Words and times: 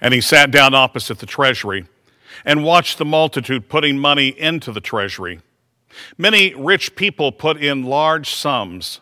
And 0.00 0.12
he 0.12 0.20
sat 0.20 0.50
down 0.50 0.74
opposite 0.74 1.18
the 1.18 1.26
treasury 1.26 1.86
and 2.44 2.64
watched 2.64 2.98
the 2.98 3.04
multitude 3.04 3.68
putting 3.68 3.98
money 3.98 4.28
into 4.28 4.72
the 4.72 4.80
treasury. 4.80 5.40
Many 6.18 6.54
rich 6.54 6.96
people 6.96 7.32
put 7.32 7.56
in 7.56 7.84
large 7.84 8.30
sums, 8.30 9.00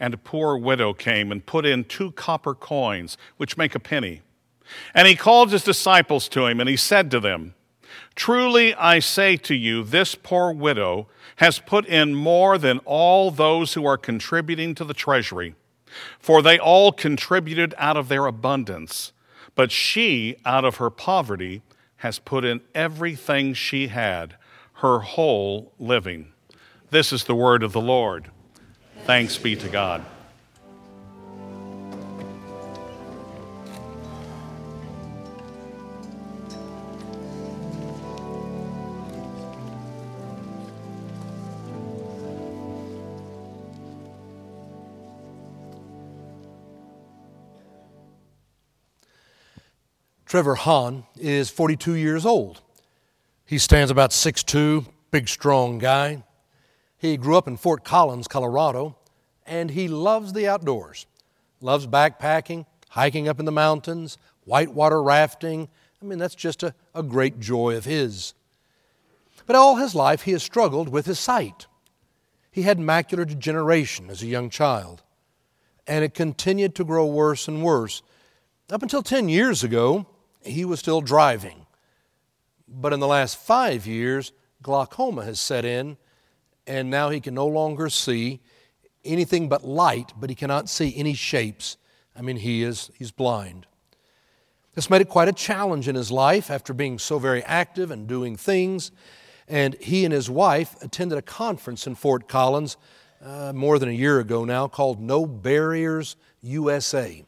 and 0.00 0.14
a 0.14 0.18
poor 0.18 0.56
widow 0.56 0.94
came 0.94 1.30
and 1.30 1.44
put 1.44 1.66
in 1.66 1.84
two 1.84 2.12
copper 2.12 2.54
coins, 2.54 3.18
which 3.36 3.56
make 3.56 3.74
a 3.74 3.80
penny. 3.80 4.22
And 4.94 5.06
he 5.06 5.14
called 5.14 5.52
his 5.52 5.62
disciples 5.62 6.28
to 6.28 6.46
him, 6.46 6.60
and 6.60 6.68
he 6.68 6.76
said 6.76 7.10
to 7.10 7.20
them, 7.20 7.54
Truly 8.14 8.74
I 8.74 8.98
say 8.98 9.36
to 9.36 9.54
you, 9.54 9.84
this 9.84 10.14
poor 10.14 10.52
widow 10.52 11.08
has 11.36 11.58
put 11.58 11.86
in 11.86 12.14
more 12.14 12.58
than 12.58 12.78
all 12.84 13.30
those 13.30 13.74
who 13.74 13.84
are 13.86 13.98
contributing 13.98 14.74
to 14.74 14.84
the 14.84 14.94
treasury, 14.94 15.54
for 16.18 16.42
they 16.42 16.58
all 16.58 16.92
contributed 16.92 17.74
out 17.78 17.96
of 17.96 18.08
their 18.08 18.26
abundance. 18.26 19.12
But 19.56 19.72
she, 19.72 20.36
out 20.44 20.64
of 20.64 20.76
her 20.76 20.90
poverty, 20.90 21.62
has 21.96 22.20
put 22.20 22.44
in 22.44 22.60
everything 22.74 23.54
she 23.54 23.88
had, 23.88 24.36
her 24.74 25.00
whole 25.00 25.72
living. 25.78 26.32
This 26.90 27.12
is 27.12 27.24
the 27.24 27.34
word 27.34 27.64
of 27.64 27.72
the 27.72 27.80
Lord. 27.80 28.30
Thanks 29.04 29.38
be 29.38 29.56
to 29.56 29.68
God. 29.68 30.04
Trevor 50.26 50.56
Hahn 50.56 51.04
is 51.16 51.50
42 51.50 51.94
years 51.94 52.26
old. 52.26 52.60
He 53.44 53.58
stands 53.58 53.92
about 53.92 54.10
6'2, 54.10 54.84
big, 55.12 55.28
strong 55.28 55.78
guy. 55.78 56.24
He 56.98 57.16
grew 57.16 57.38
up 57.38 57.46
in 57.46 57.56
Fort 57.56 57.84
Collins, 57.84 58.26
Colorado, 58.26 58.96
and 59.46 59.70
he 59.70 59.86
loves 59.86 60.32
the 60.32 60.48
outdoors. 60.48 61.06
Loves 61.60 61.86
backpacking, 61.86 62.66
hiking 62.88 63.28
up 63.28 63.38
in 63.38 63.44
the 63.44 63.52
mountains, 63.52 64.18
whitewater 64.44 65.00
rafting. 65.00 65.68
I 66.02 66.04
mean, 66.04 66.18
that's 66.18 66.34
just 66.34 66.64
a, 66.64 66.74
a 66.92 67.04
great 67.04 67.38
joy 67.38 67.76
of 67.76 67.84
his. 67.84 68.34
But 69.46 69.54
all 69.54 69.76
his 69.76 69.94
life, 69.94 70.22
he 70.22 70.32
has 70.32 70.42
struggled 70.42 70.88
with 70.88 71.06
his 71.06 71.20
sight. 71.20 71.68
He 72.50 72.62
had 72.62 72.78
macular 72.78 73.28
degeneration 73.28 74.10
as 74.10 74.22
a 74.22 74.26
young 74.26 74.50
child, 74.50 75.04
and 75.86 76.04
it 76.04 76.14
continued 76.14 76.74
to 76.74 76.84
grow 76.84 77.06
worse 77.06 77.46
and 77.46 77.62
worse. 77.62 78.02
Up 78.70 78.82
until 78.82 79.04
10 79.04 79.28
years 79.28 79.62
ago, 79.62 80.06
he 80.46 80.64
was 80.64 80.78
still 80.78 81.00
driving. 81.00 81.66
But 82.68 82.92
in 82.92 83.00
the 83.00 83.06
last 83.06 83.38
five 83.38 83.86
years, 83.86 84.32
glaucoma 84.62 85.24
has 85.24 85.38
set 85.38 85.64
in, 85.64 85.96
and 86.66 86.90
now 86.90 87.10
he 87.10 87.20
can 87.20 87.34
no 87.34 87.46
longer 87.46 87.88
see 87.88 88.40
anything 89.04 89.48
but 89.48 89.64
light, 89.64 90.12
but 90.18 90.30
he 90.30 90.36
cannot 90.36 90.68
see 90.68 90.94
any 90.96 91.14
shapes. 91.14 91.76
I 92.16 92.22
mean, 92.22 92.36
he 92.36 92.62
is 92.62 92.90
he's 92.98 93.10
blind. 93.10 93.66
This 94.74 94.90
made 94.90 95.00
it 95.00 95.08
quite 95.08 95.28
a 95.28 95.32
challenge 95.32 95.88
in 95.88 95.94
his 95.94 96.10
life 96.10 96.50
after 96.50 96.74
being 96.74 96.98
so 96.98 97.18
very 97.18 97.42
active 97.44 97.90
and 97.90 98.06
doing 98.06 98.36
things. 98.36 98.90
And 99.48 99.74
he 99.80 100.04
and 100.04 100.12
his 100.12 100.28
wife 100.28 100.76
attended 100.82 101.16
a 101.16 101.22
conference 101.22 101.86
in 101.86 101.94
Fort 101.94 102.28
Collins 102.28 102.76
uh, 103.24 103.52
more 103.54 103.78
than 103.78 103.88
a 103.88 103.92
year 103.92 104.20
ago 104.20 104.44
now 104.44 104.68
called 104.68 105.00
No 105.00 105.24
Barriers 105.24 106.16
USA. 106.42 107.24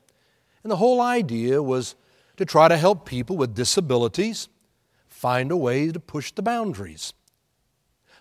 And 0.63 0.71
the 0.71 0.77
whole 0.77 1.01
idea 1.01 1.63
was 1.63 1.95
to 2.39 2.45
try 2.45 2.69
to 2.69 2.77
help 2.77 3.05
people 3.05 3.37
with 3.37 3.55
disabilities 3.55 4.49
find 5.09 5.51
a 5.51 5.57
way 5.57 5.91
to 5.91 5.99
push 5.99 6.31
the 6.33 6.43
boundaries. 6.43 7.13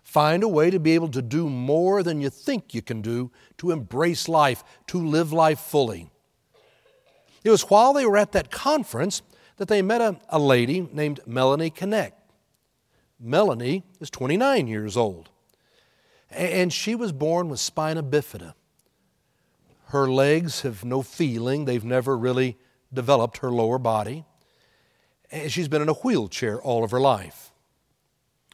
Find 0.01 0.41
a 0.41 0.47
way 0.47 0.71
to 0.71 0.79
be 0.79 0.95
able 0.95 1.09
to 1.09 1.21
do 1.21 1.47
more 1.47 2.01
than 2.01 2.19
you 2.19 2.31
think 2.31 2.73
you 2.73 2.81
can 2.81 3.01
do 3.01 3.31
to 3.57 3.69
embrace 3.71 4.27
life, 4.27 4.63
to 4.87 4.97
live 4.97 5.31
life 5.31 5.59
fully. 5.59 6.09
It 7.43 7.51
was 7.51 7.69
while 7.69 7.93
they 7.93 8.05
were 8.05 8.17
at 8.17 8.31
that 8.31 8.49
conference 8.49 9.21
that 9.57 9.67
they 9.67 9.83
met 9.83 10.01
a, 10.01 10.19
a 10.29 10.39
lady 10.39 10.87
named 10.91 11.19
Melanie 11.27 11.69
Knecht. 11.69 12.13
Melanie 13.19 13.83
is 13.99 14.09
29 14.09 14.67
years 14.67 14.97
old, 14.97 15.29
and 16.31 16.73
she 16.73 16.95
was 16.95 17.11
born 17.11 17.49
with 17.49 17.59
spina 17.59 18.01
bifida. 18.01 18.53
Her 19.87 20.09
legs 20.09 20.61
have 20.61 20.83
no 20.83 21.03
feeling, 21.03 21.65
they've 21.65 21.85
never 21.85 22.17
really 22.17 22.57
developed 22.93 23.37
her 23.37 23.51
lower 23.51 23.77
body. 23.77 24.25
And 25.31 25.51
she's 25.51 25.67
been 25.67 25.81
in 25.81 25.89
a 25.89 25.93
wheelchair 25.93 26.61
all 26.61 26.83
of 26.83 26.91
her 26.91 26.99
life. 26.99 27.51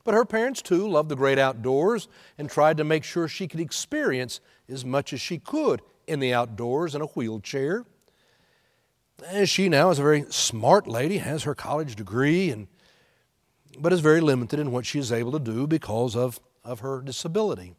But 0.04 0.16
her 0.16 0.26
parents, 0.26 0.62
too, 0.62 0.88
loved 0.88 1.10
the 1.10 1.16
great 1.16 1.40
outdoors 1.40 2.08
and 2.38 2.50
tried 2.50 2.78
to 2.78 2.84
make 2.84 3.04
sure 3.04 3.28
she 3.28 3.48
could 3.48 3.60
experience 3.60 4.42
as 4.68 4.84
much 4.84 5.14
as 5.14 5.22
she 5.22 5.38
could 5.38 5.82
in 6.08 6.20
the 6.20 6.34
outdoors 6.34 6.94
in 6.94 7.02
a 7.02 7.06
wheelchair. 7.06 7.86
And 9.28 9.48
she 9.48 9.70
now 9.70 9.90
is 9.92 10.00
a 10.00 10.04
very 10.04 10.26
smart 10.30 10.88
lady, 10.88 11.20
has 11.20 11.44
her 11.44 11.56
college 11.56 11.96
degree, 11.96 12.50
and, 12.50 12.68
but 13.80 13.94
is 13.94 14.02
very 14.02 14.20
limited 14.20 14.60
in 14.60 14.72
what 14.72 14.86
she 14.86 15.00
is 15.00 15.12
able 15.12 15.32
to 15.32 15.40
do 15.40 15.68
because 15.68 16.16
of, 16.16 16.42
of 16.66 16.82
her 16.82 17.02
disability. 17.02 17.76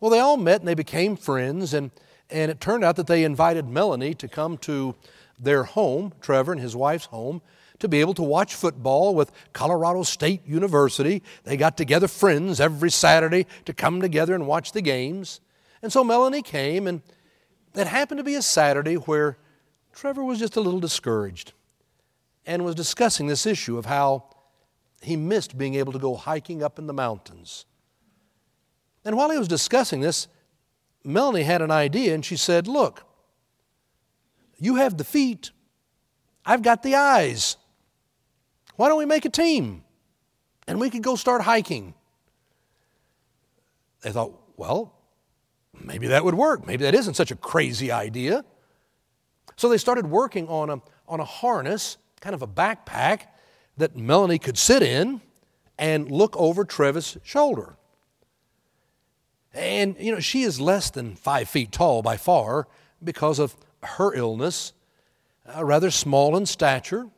Well, 0.00 0.10
they 0.10 0.20
all 0.20 0.36
met 0.36 0.60
and 0.60 0.68
they 0.68 0.74
became 0.74 1.16
friends, 1.16 1.74
and, 1.74 1.90
and 2.30 2.50
it 2.50 2.60
turned 2.60 2.84
out 2.84 2.94
that 2.96 3.08
they 3.08 3.24
invited 3.24 3.68
Melanie 3.68 4.14
to 4.14 4.28
come 4.28 4.56
to 4.58 4.94
their 5.38 5.64
home, 5.64 6.12
Trevor 6.20 6.52
and 6.52 6.60
his 6.60 6.76
wife's 6.76 7.06
home, 7.06 7.42
to 7.78 7.88
be 7.88 8.00
able 8.00 8.14
to 8.14 8.22
watch 8.22 8.54
football 8.54 9.14
with 9.14 9.32
Colorado 9.52 10.04
State 10.04 10.46
University. 10.46 11.22
They 11.44 11.56
got 11.56 11.76
together 11.76 12.06
friends 12.06 12.60
every 12.60 12.90
Saturday 12.90 13.46
to 13.64 13.74
come 13.74 14.00
together 14.00 14.34
and 14.34 14.46
watch 14.46 14.72
the 14.72 14.82
games. 14.82 15.40
And 15.82 15.92
so 15.92 16.04
Melanie 16.04 16.42
came, 16.42 16.86
and 16.86 17.02
it 17.74 17.88
happened 17.88 18.18
to 18.18 18.24
be 18.24 18.36
a 18.36 18.42
Saturday 18.42 18.94
where 18.94 19.36
Trevor 19.92 20.22
was 20.22 20.38
just 20.38 20.56
a 20.56 20.60
little 20.60 20.80
discouraged 20.80 21.52
and 22.46 22.64
was 22.64 22.74
discussing 22.74 23.26
this 23.26 23.46
issue 23.46 23.78
of 23.78 23.86
how 23.86 24.24
he 25.00 25.16
missed 25.16 25.58
being 25.58 25.74
able 25.74 25.92
to 25.92 25.98
go 25.98 26.14
hiking 26.14 26.62
up 26.62 26.78
in 26.78 26.86
the 26.86 26.92
mountains. 26.92 27.66
And 29.04 29.16
while 29.16 29.30
he 29.30 29.38
was 29.38 29.48
discussing 29.48 30.00
this, 30.00 30.28
Melanie 31.04 31.42
had 31.42 31.62
an 31.62 31.70
idea 31.70 32.14
and 32.14 32.24
she 32.24 32.36
said, 32.36 32.68
Look, 32.68 33.04
you 34.62 34.76
have 34.76 34.96
the 34.96 35.04
feet, 35.04 35.50
I've 36.46 36.62
got 36.62 36.84
the 36.84 36.94
eyes. 36.94 37.56
Why 38.76 38.88
don't 38.88 38.98
we 38.98 39.06
make 39.06 39.24
a 39.24 39.28
team? 39.30 39.82
And 40.68 40.78
we 40.78 40.88
could 40.88 41.02
go 41.02 41.16
start 41.16 41.42
hiking. 41.42 41.94
They 44.02 44.12
thought, 44.12 44.32
well, 44.56 44.94
maybe 45.78 46.06
that 46.06 46.24
would 46.24 46.34
work. 46.34 46.64
Maybe 46.64 46.84
that 46.84 46.94
isn't 46.94 47.14
such 47.14 47.32
a 47.32 47.36
crazy 47.36 47.90
idea. 47.90 48.44
So 49.56 49.68
they 49.68 49.78
started 49.78 50.06
working 50.06 50.46
on 50.46 50.70
a, 50.70 50.80
on 51.08 51.18
a 51.18 51.24
harness, 51.24 51.98
kind 52.20 52.34
of 52.34 52.42
a 52.42 52.46
backpack, 52.46 53.22
that 53.78 53.96
Melanie 53.96 54.38
could 54.38 54.56
sit 54.56 54.82
in 54.82 55.20
and 55.76 56.08
look 56.08 56.36
over 56.36 56.64
Trevor's 56.64 57.18
shoulder. 57.24 57.74
And, 59.52 59.96
you 59.98 60.12
know, 60.12 60.20
she 60.20 60.42
is 60.42 60.60
less 60.60 60.90
than 60.90 61.16
five 61.16 61.48
feet 61.48 61.72
tall 61.72 62.00
by 62.00 62.16
far 62.16 62.68
because 63.02 63.40
of 63.40 63.56
her 63.82 64.14
illness, 64.14 64.72
uh, 65.54 65.64
rather 65.64 65.90
small 65.90 66.36
in 66.36 66.46
stature. 66.46 67.08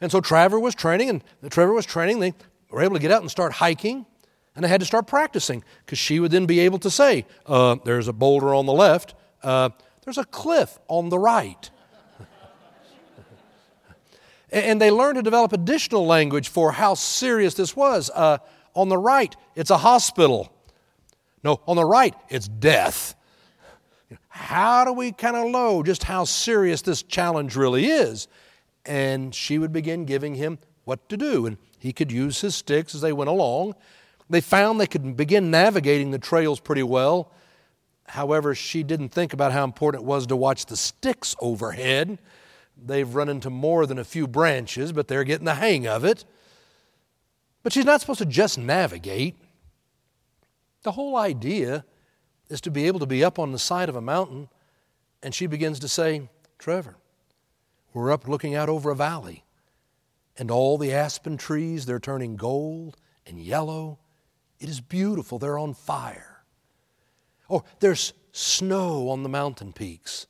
And 0.00 0.10
so 0.10 0.20
Trevor 0.20 0.60
was 0.60 0.74
training, 0.74 1.10
and 1.10 1.22
Trevor 1.50 1.72
was 1.72 1.86
training. 1.86 2.20
They 2.20 2.34
were 2.70 2.82
able 2.82 2.96
to 2.96 3.00
get 3.00 3.10
out 3.10 3.22
and 3.22 3.30
start 3.30 3.52
hiking, 3.52 4.06
and 4.54 4.64
they 4.64 4.68
had 4.68 4.80
to 4.80 4.86
start 4.86 5.06
practicing 5.06 5.64
because 5.84 5.98
she 5.98 6.20
would 6.20 6.30
then 6.30 6.46
be 6.46 6.60
able 6.60 6.78
to 6.80 6.90
say, 6.90 7.26
uh, 7.46 7.76
There's 7.84 8.08
a 8.08 8.12
boulder 8.12 8.54
on 8.54 8.66
the 8.66 8.72
left, 8.72 9.14
uh, 9.42 9.70
there's 10.04 10.18
a 10.18 10.24
cliff 10.24 10.78
on 10.88 11.10
the 11.10 11.18
right. 11.18 11.70
and 14.50 14.80
they 14.80 14.90
learned 14.90 15.16
to 15.16 15.22
develop 15.22 15.52
additional 15.52 16.06
language 16.06 16.48
for 16.48 16.72
how 16.72 16.94
serious 16.94 17.54
this 17.54 17.76
was. 17.76 18.10
Uh, 18.14 18.38
on 18.74 18.88
the 18.88 18.96
right, 18.96 19.34
it's 19.54 19.70
a 19.70 19.78
hospital. 19.78 20.52
No, 21.42 21.60
on 21.66 21.76
the 21.76 21.84
right, 21.84 22.14
it's 22.28 22.48
death. 22.48 23.14
How 24.28 24.84
do 24.84 24.92
we 24.92 25.12
kind 25.12 25.36
of 25.36 25.48
know 25.48 25.82
just 25.82 26.04
how 26.04 26.24
serious 26.24 26.82
this 26.82 27.02
challenge 27.02 27.56
really 27.56 27.86
is? 27.86 28.28
And 28.86 29.34
she 29.34 29.58
would 29.58 29.72
begin 29.72 30.04
giving 30.04 30.34
him 30.34 30.58
what 30.84 31.08
to 31.10 31.16
do. 31.16 31.46
And 31.46 31.58
he 31.78 31.92
could 31.92 32.10
use 32.10 32.40
his 32.40 32.54
sticks 32.54 32.94
as 32.94 33.00
they 33.00 33.12
went 33.12 33.28
along. 33.28 33.74
They 34.30 34.40
found 34.40 34.80
they 34.80 34.86
could 34.86 35.16
begin 35.16 35.50
navigating 35.50 36.10
the 36.10 36.18
trails 36.18 36.60
pretty 36.60 36.82
well. 36.82 37.32
However, 38.06 38.54
she 38.54 38.82
didn't 38.82 39.10
think 39.10 39.32
about 39.32 39.52
how 39.52 39.64
important 39.64 40.02
it 40.02 40.06
was 40.06 40.26
to 40.28 40.36
watch 40.36 40.66
the 40.66 40.76
sticks 40.76 41.36
overhead. 41.40 42.18
They've 42.76 43.14
run 43.14 43.28
into 43.28 43.50
more 43.50 43.86
than 43.86 43.98
a 43.98 44.04
few 44.04 44.26
branches, 44.26 44.92
but 44.92 45.08
they're 45.08 45.24
getting 45.24 45.44
the 45.44 45.54
hang 45.54 45.86
of 45.86 46.04
it. 46.04 46.24
But 47.62 47.72
she's 47.72 47.84
not 47.84 48.00
supposed 48.00 48.20
to 48.20 48.26
just 48.26 48.56
navigate. 48.56 49.36
The 50.84 50.92
whole 50.92 51.16
idea 51.16 51.84
is 52.48 52.60
to 52.62 52.70
be 52.70 52.86
able 52.86 53.00
to 53.00 53.06
be 53.06 53.22
up 53.22 53.38
on 53.38 53.52
the 53.52 53.58
side 53.58 53.88
of 53.88 53.96
a 53.96 54.00
mountain 54.00 54.48
and 55.22 55.34
she 55.34 55.46
begins 55.46 55.80
to 55.80 55.88
say, 55.88 56.28
Trevor, 56.58 56.96
We're 57.92 58.12
up 58.12 58.28
looking 58.28 58.54
out 58.54 58.68
over 58.68 58.90
a 58.90 58.96
valley, 58.96 59.44
and 60.36 60.50
all 60.50 60.78
the 60.78 60.92
aspen 60.92 61.36
trees, 61.36 61.86
they're 61.86 61.98
turning 61.98 62.36
gold 62.36 62.96
and 63.26 63.40
yellow. 63.40 63.98
It 64.60 64.68
is 64.68 64.80
beautiful. 64.80 65.38
They're 65.38 65.58
on 65.58 65.74
fire. 65.74 66.42
Or 67.48 67.64
there's 67.80 68.12
snow 68.32 69.08
on 69.08 69.22
the 69.22 69.28
mountain 69.28 69.72
peaks. 69.72 70.26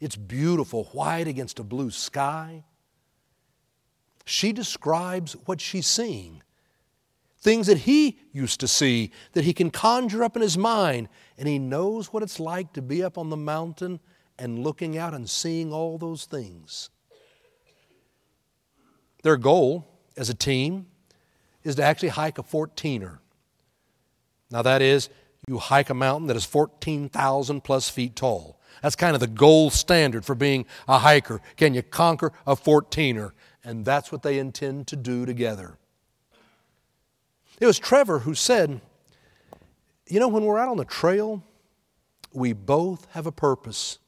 It's 0.00 0.16
beautiful, 0.16 0.84
white 0.92 1.28
against 1.28 1.58
a 1.58 1.64
blue 1.64 1.90
sky. 1.90 2.64
She 4.24 4.52
describes 4.52 5.34
what 5.44 5.60
she's 5.60 5.86
seeing 5.86 6.42
things 7.42 7.66
that 7.66 7.78
he 7.78 8.18
used 8.32 8.60
to 8.60 8.68
see, 8.68 9.10
that 9.32 9.44
he 9.44 9.52
can 9.52 9.70
conjure 9.70 10.22
up 10.22 10.36
in 10.36 10.42
his 10.42 10.56
mind, 10.56 11.08
and 11.36 11.48
he 11.48 11.58
knows 11.58 12.12
what 12.12 12.22
it's 12.22 12.38
like 12.38 12.72
to 12.72 12.80
be 12.80 13.02
up 13.02 13.18
on 13.18 13.30
the 13.30 13.36
mountain 13.36 13.98
and 14.38 14.60
looking 14.60 14.96
out 14.96 15.12
and 15.12 15.28
seeing 15.28 15.72
all 15.72 15.98
those 15.98 16.24
things. 16.24 16.88
Their 19.24 19.36
goal 19.36 19.88
as 20.16 20.30
a 20.30 20.34
team 20.34 20.86
is 21.64 21.74
to 21.76 21.82
actually 21.82 22.10
hike 22.10 22.38
a 22.38 22.42
14er. 22.42 23.18
Now, 24.50 24.62
that 24.62 24.80
is, 24.80 25.08
you 25.48 25.58
hike 25.58 25.90
a 25.90 25.94
mountain 25.94 26.28
that 26.28 26.36
is 26.36 26.44
14,000 26.44 27.62
plus 27.62 27.88
feet 27.88 28.14
tall. 28.14 28.60
That's 28.82 28.96
kind 28.96 29.14
of 29.14 29.20
the 29.20 29.26
gold 29.26 29.72
standard 29.72 30.24
for 30.24 30.34
being 30.34 30.66
a 30.86 30.98
hiker. 30.98 31.40
Can 31.56 31.74
you 31.74 31.82
conquer 31.82 32.32
a 32.46 32.54
14er? 32.54 33.32
And 33.64 33.84
that's 33.84 34.12
what 34.12 34.22
they 34.22 34.38
intend 34.38 34.86
to 34.88 34.96
do 34.96 35.26
together. 35.26 35.78
It 37.60 37.66
was 37.66 37.78
Trevor 37.78 38.20
who 38.20 38.34
said, 38.34 38.80
You 40.08 40.20
know, 40.20 40.28
when 40.28 40.44
we're 40.44 40.58
out 40.58 40.68
on 40.68 40.76
the 40.76 40.84
trail, 40.84 41.42
we 42.32 42.52
both 42.52 43.06
have 43.12 43.26
a 43.26 43.32
purpose. 43.32 43.98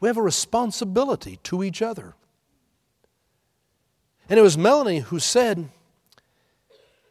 We 0.00 0.08
have 0.08 0.16
a 0.16 0.22
responsibility 0.22 1.38
to 1.44 1.62
each 1.62 1.80
other. 1.80 2.14
And 4.28 4.38
it 4.38 4.42
was 4.42 4.56
Melanie 4.56 5.00
who 5.00 5.18
said, 5.18 5.68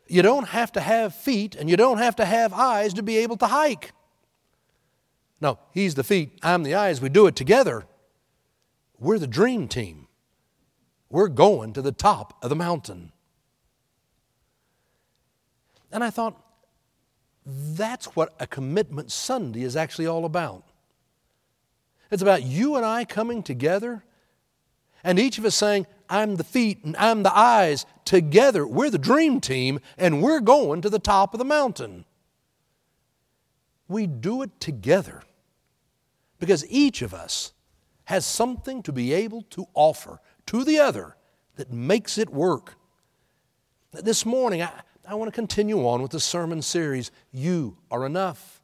You 0.07 0.21
don't 0.21 0.49
have 0.49 0.71
to 0.73 0.81
have 0.81 1.15
feet 1.15 1.55
and 1.55 1.69
you 1.69 1.77
don't 1.77 1.99
have 1.99 2.15
to 2.17 2.25
have 2.25 2.53
eyes 2.53 2.93
to 2.95 3.03
be 3.03 3.17
able 3.17 3.37
to 3.37 3.47
hike. 3.47 3.91
No, 5.39 5.57
he's 5.71 5.95
the 5.95 6.03
feet, 6.03 6.37
I'm 6.43 6.63
the 6.63 6.75
eyes. 6.75 7.01
We 7.01 7.09
do 7.09 7.27
it 7.27 7.35
together. 7.35 7.85
We're 8.99 9.19
the 9.19 9.27
dream 9.27 9.67
team. 9.67 10.07
We're 11.09 11.27
going 11.27 11.73
to 11.73 11.81
the 11.81 11.91
top 11.91 12.37
of 12.43 12.49
the 12.49 12.55
mountain. 12.55 13.11
And 15.91 16.03
I 16.03 16.09
thought, 16.09 16.41
that's 17.45 18.15
what 18.15 18.33
a 18.39 18.47
commitment 18.47 19.11
Sunday 19.11 19.63
is 19.63 19.75
actually 19.75 20.07
all 20.07 20.25
about. 20.25 20.63
It's 22.11 22.21
about 22.21 22.43
you 22.43 22.75
and 22.75 22.85
I 22.85 23.05
coming 23.05 23.41
together 23.41 24.03
and 25.03 25.19
each 25.19 25.37
of 25.37 25.45
us 25.45 25.55
saying, 25.55 25.87
I'm 26.09 26.35
the 26.35 26.43
feet 26.43 26.83
and 26.83 26.95
I'm 26.97 27.23
the 27.23 27.35
eyes. 27.35 27.85
Together, 28.05 28.67
we're 28.67 28.89
the 28.89 28.97
dream 28.97 29.39
team 29.39 29.79
and 29.97 30.21
we're 30.21 30.41
going 30.41 30.81
to 30.81 30.89
the 30.89 30.99
top 30.99 31.33
of 31.33 31.39
the 31.39 31.45
mountain. 31.45 32.05
We 33.87 34.07
do 34.07 34.41
it 34.41 34.59
together 34.59 35.23
because 36.39 36.65
each 36.69 37.01
of 37.01 37.13
us 37.13 37.53
has 38.05 38.25
something 38.25 38.83
to 38.83 38.91
be 38.91 39.13
able 39.13 39.43
to 39.43 39.67
offer 39.73 40.19
to 40.47 40.63
the 40.63 40.79
other 40.79 41.15
that 41.55 41.71
makes 41.71 42.17
it 42.17 42.29
work. 42.29 42.75
This 43.91 44.25
morning, 44.25 44.61
I, 44.61 44.71
I 45.07 45.15
want 45.15 45.29
to 45.29 45.35
continue 45.35 45.79
on 45.87 46.01
with 46.01 46.11
the 46.11 46.19
sermon 46.19 46.61
series, 46.61 47.11
You 47.31 47.77
Are 47.89 48.05
Enough. 48.05 48.61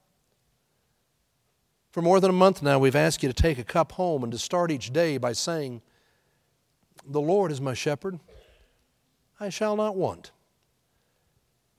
For 1.92 2.02
more 2.02 2.20
than 2.20 2.30
a 2.30 2.34
month 2.34 2.62
now, 2.62 2.78
we've 2.78 2.96
asked 2.96 3.24
you 3.24 3.30
to 3.30 3.34
take 3.34 3.58
a 3.58 3.64
cup 3.64 3.94
home 3.94 4.24
and 4.24 4.32
to 4.32 4.38
start 4.38 4.70
each 4.70 4.94
day 4.94 5.18
by 5.18 5.34
saying, 5.34 5.82
The 7.08 7.20
Lord 7.22 7.52
is 7.52 7.60
my 7.60 7.74
shepherd, 7.74 8.20
I 9.40 9.50
shall 9.50 9.76
not 9.76 9.96
want. 9.96 10.32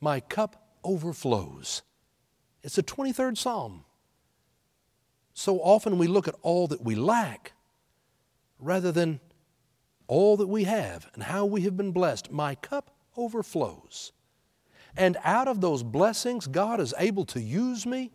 My 0.00 0.19
cup 0.19 0.70
overflows. 0.82 1.82
It's 2.64 2.76
the 2.76 2.82
23rd 2.82 3.38
Psalm. 3.38 3.84
So 5.34 5.58
often 5.60 5.99
we 5.99 6.08
look 6.08 6.26
at 6.26 6.34
all 6.43 6.66
that 6.66 6.82
we 6.82 6.96
lack 6.96 7.52
rather 8.58 8.90
than 8.90 9.20
all 10.08 10.37
that 10.37 10.49
we 10.49 10.64
have 10.64 11.08
and 11.14 11.22
how 11.22 11.44
we 11.44 11.60
have 11.62 11.76
been 11.76 11.93
blessed. 11.93 12.32
My 12.32 12.56
cup 12.56 12.90
overflows. 13.16 14.12
And 14.99 15.17
out 15.23 15.47
of 15.47 15.61
those 15.61 15.85
blessings, 15.85 16.49
God 16.49 16.81
is 16.81 16.93
able 16.99 17.25
to 17.27 17.41
use 17.41 17.87
me 17.87 18.11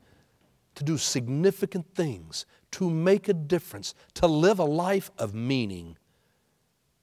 to 0.75 0.83
do 0.83 0.97
significant 0.97 1.95
things, 1.95 2.45
to 2.71 2.89
make 2.89 3.29
a 3.29 3.33
difference, 3.33 3.95
to 4.15 4.27
live 4.27 4.59
a 4.59 4.65
life 4.65 5.09
of 5.17 5.33
meaning. 5.33 5.97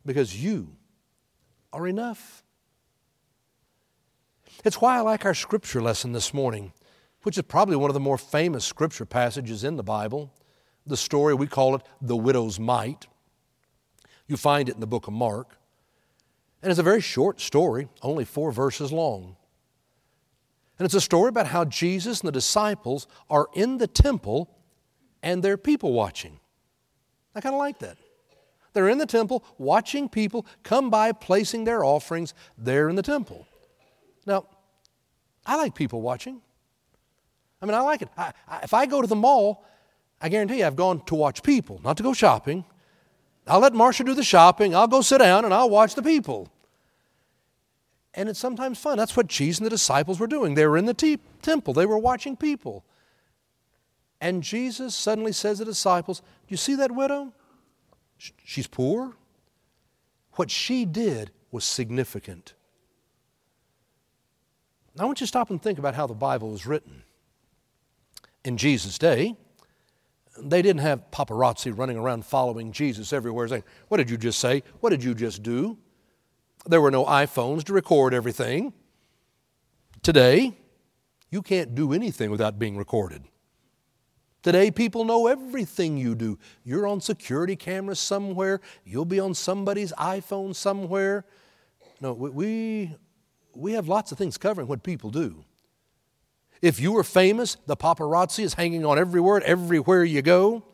Because 0.05 0.43
you 0.43 0.77
are 1.73 1.87
enough. 1.87 2.45
It's 4.65 4.83
why 4.83 4.99
I 4.99 5.01
like 5.01 5.25
our 5.25 5.33
scripture 5.33 5.81
lesson 5.81 6.13
this 6.13 6.35
morning, 6.35 6.75
which 7.23 7.39
is 7.39 7.45
probably 7.45 7.77
one 7.77 7.89
of 7.89 7.95
the 7.95 8.01
more 8.01 8.19
famous 8.19 8.67
scripture 8.67 9.07
passages 9.07 9.65
in 9.65 9.77
the 9.77 9.83
Bible. 9.83 10.31
The 10.85 10.97
story, 10.97 11.33
we 11.33 11.47
call 11.47 11.75
it 11.75 11.83
the 12.03 12.17
widow's 12.17 12.61
mite. 12.61 13.07
You 14.27 14.37
find 14.37 14.69
it 14.69 14.75
in 14.75 14.81
the 14.81 14.87
book 14.87 15.07
of 15.07 15.15
Mark. 15.15 15.57
And 16.63 16.71
it's 16.71 16.81
a 16.81 16.83
very 16.83 17.01
short 17.01 17.41
story, 17.41 17.89
only 18.03 18.27
four 18.27 18.53
verses 18.53 18.93
long. 18.93 19.37
And 20.81 20.87
it's 20.87 20.95
a 20.95 21.01
story 21.01 21.29
about 21.29 21.47
how 21.47 21.67
Jesus 21.67 22.23
and 22.23 22.29
the 22.29 22.33
disciples 22.33 23.07
are 23.29 23.49
in 23.53 23.77
the 23.77 23.87
temple 23.87 24.49
and 25.23 25.43
they're 25.43 25.59
people 25.59 25.93
watching. 25.93 26.41
I 27.35 27.43
kind 27.43 27.55
of 27.55 27.59
like 27.59 27.81
that. 27.81 27.99
They're 28.73 28.89
in 28.89 28.97
the 28.97 29.05
temple 29.05 29.45
watching 29.59 30.09
people 30.09 30.47
come 30.63 30.89
by 30.89 31.13
placing 31.13 31.65
their 31.65 31.85
offerings 31.85 32.33
there 32.57 32.89
in 32.89 32.97
the 32.97 33.03
temple. 33.03 33.47
Now, 34.25 34.47
I 35.45 35.57
like 35.57 35.75
people 35.75 36.01
watching. 36.01 36.41
I 37.61 37.67
mean, 37.67 37.75
I 37.75 37.81
like 37.83 38.01
it. 38.01 38.09
I, 38.17 38.33
I, 38.49 38.61
if 38.61 38.73
I 38.73 38.87
go 38.87 39.03
to 39.03 39.07
the 39.07 39.15
mall, 39.15 39.63
I 40.19 40.31
guarantee 40.31 40.61
you 40.61 40.65
I've 40.65 40.77
gone 40.77 41.05
to 41.05 41.15
watch 41.15 41.43
people, 41.43 41.79
not 41.85 41.99
to 41.99 42.03
go 42.03 42.15
shopping. 42.15 42.65
I'll 43.47 43.61
let 43.61 43.75
Marcia 43.75 44.03
do 44.03 44.15
the 44.15 44.25
shopping. 44.25 44.75
I'll 44.75 44.89
go 44.89 45.03
sit 45.03 45.19
down 45.19 45.45
and 45.45 45.53
I'll 45.53 45.69
watch 45.69 45.95
the 45.95 46.03
people. 46.03 46.49
And 48.15 48.29
it's 48.29 48.41
sometimes 48.41 48.79
fun. 48.79 48.99
That's 48.99 49.17
what 49.17 49.29
Jesus 49.29 49.59
and 49.59 49.67
the 49.67 49.71
disciples 49.71 50.19
were 50.19 50.27
doing. 50.27 50.55
They 50.55 50.67
were 50.67 50.77
in 50.77 50.87
the 50.87 50.95
te- 50.95 51.21
temple, 51.43 51.75
they 51.75 51.87
were 51.87 51.99
watching 51.99 52.37
people. 52.37 52.85
And 54.21 54.43
Jesus 54.43 54.95
suddenly 54.95 55.33
says 55.33 55.59
to 55.59 55.65
the 55.65 55.71
disciples, 55.71 56.21
Do 56.21 56.27
you 56.49 56.57
see 56.57 56.75
that 56.75 56.93
widow? 56.93 57.33
She's 58.45 58.67
poor. 58.67 59.17
What 60.33 60.51
she 60.51 60.85
did 60.85 61.31
was 61.51 61.65
significant. 61.65 62.55
Now, 64.95 65.05
I 65.05 65.07
want 65.07 65.21
you 65.21 65.25
to 65.25 65.29
stop 65.29 65.51
and 65.51 65.63
think 65.63 65.79
about 65.79 65.95
how 65.95 66.07
the 66.07 66.15
Bible 66.15 66.51
was 66.51 66.67
written. 66.67 67.03
In 68.45 68.57
Jesus' 68.57 68.99
day, 68.99 69.37
they 70.39 70.63
didn't 70.63 70.83
have 70.83 71.11
paparazzi 71.11 71.77
running 71.77 71.97
around 71.97 72.25
following 72.25 72.73
Jesus 72.73 73.13
everywhere 73.13 73.49
saying, 73.49 73.65
What 73.89 73.99
did 73.99 74.11
you 74.11 74.17
just 74.17 74.39
say? 74.39 74.63
What 74.81 74.91
did 74.91 75.03
you 75.03 75.15
just 75.15 75.43
do? 75.43 75.79
There 76.67 76.81
were 76.81 76.91
no 76.91 77.05
iPhones 77.05 77.65
to 77.65 77.73
record 77.73 78.15
everything. 78.15 78.73
Today, 80.03 80.57
you 81.31 81.43
can't 81.43 81.75
do 81.75 81.93
anything 81.93 82.31
without 82.31 82.59
being 82.59 82.77
recorded. 82.77 83.23
Today, 84.43 84.71
people 84.71 85.05
know 85.05 85.27
everything 85.27 85.99
you 85.99 86.15
do. 86.15 86.39
You're 86.65 86.87
on 86.87 87.01
security 87.01 87.57
cameras 87.57 88.01
somewhere, 88.01 88.61
you'll 88.85 89.05
be 89.05 89.21
on 89.21 89.35
somebody's 89.35 89.93
iPhone 89.93 90.55
somewhere. 90.55 91.25
No, 92.01 92.15
we, 92.15 92.95
we 93.55 93.73
have 93.73 93.89
lots 93.89 94.11
of 94.13 94.19
things 94.19 94.39
covering 94.39 94.67
what 94.67 94.83
people 94.83 95.11
do. 95.11 95.45
If 96.63 96.81
you 96.81 96.93
were 96.93 97.05
famous, 97.05 97.57
the 97.67 97.77
paparazzi 97.77 98.45
is 98.45 98.55
hanging 98.55 98.85
on 98.85 98.99
every 98.99 99.21
word, 99.21 99.43
everywhere 99.43 100.05
you 100.05 100.23
go. 100.23 100.65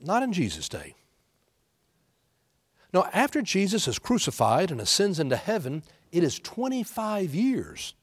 Not 0.00 0.22
in 0.22 0.32
Jesus' 0.32 0.68
day. 0.68 0.94
Now, 2.92 3.08
after 3.12 3.42
Jesus 3.42 3.86
is 3.86 3.98
crucified 3.98 4.70
and 4.70 4.80
ascends 4.80 5.20
into 5.20 5.36
heaven, 5.36 5.82
it 6.10 6.22
is 6.22 6.38
25 6.38 7.34
years. 7.34 7.94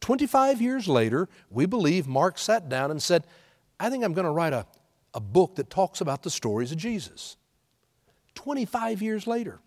25 0.00 0.60
years 0.60 0.88
later, 0.88 1.28
we 1.48 1.66
believe 1.66 2.06
Mark 2.06 2.38
sat 2.38 2.68
down 2.68 2.90
and 2.90 3.02
said, 3.02 3.24
I 3.78 3.90
think 3.90 4.04
I'm 4.04 4.12
going 4.12 4.26
to 4.26 4.30
write 4.30 4.52
a, 4.52 4.66
a 5.14 5.20
book 5.20 5.56
that 5.56 5.70
talks 5.70 6.00
about 6.00 6.22
the 6.22 6.30
stories 6.30 6.72
of 6.72 6.78
Jesus. 6.78 7.36
25 8.34 9.00
years 9.00 9.26
later. 9.26 9.60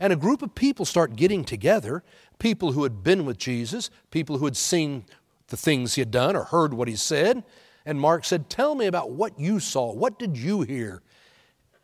And 0.00 0.12
a 0.12 0.16
group 0.16 0.42
of 0.42 0.54
people 0.54 0.84
start 0.84 1.16
getting 1.16 1.44
together 1.44 2.02
people 2.38 2.72
who 2.72 2.82
had 2.82 3.04
been 3.04 3.24
with 3.24 3.38
Jesus, 3.38 3.90
people 4.10 4.38
who 4.38 4.46
had 4.46 4.56
seen 4.56 5.04
the 5.48 5.56
things 5.56 5.94
he 5.94 6.00
had 6.00 6.10
done 6.10 6.34
or 6.34 6.44
heard 6.44 6.74
what 6.74 6.88
he 6.88 6.96
said. 6.96 7.44
And 7.84 8.00
Mark 8.00 8.24
said, 8.24 8.48
Tell 8.48 8.74
me 8.74 8.86
about 8.86 9.10
what 9.10 9.38
you 9.38 9.60
saw. 9.60 9.92
What 9.92 10.18
did 10.18 10.36
you 10.36 10.62
hear? 10.62 11.02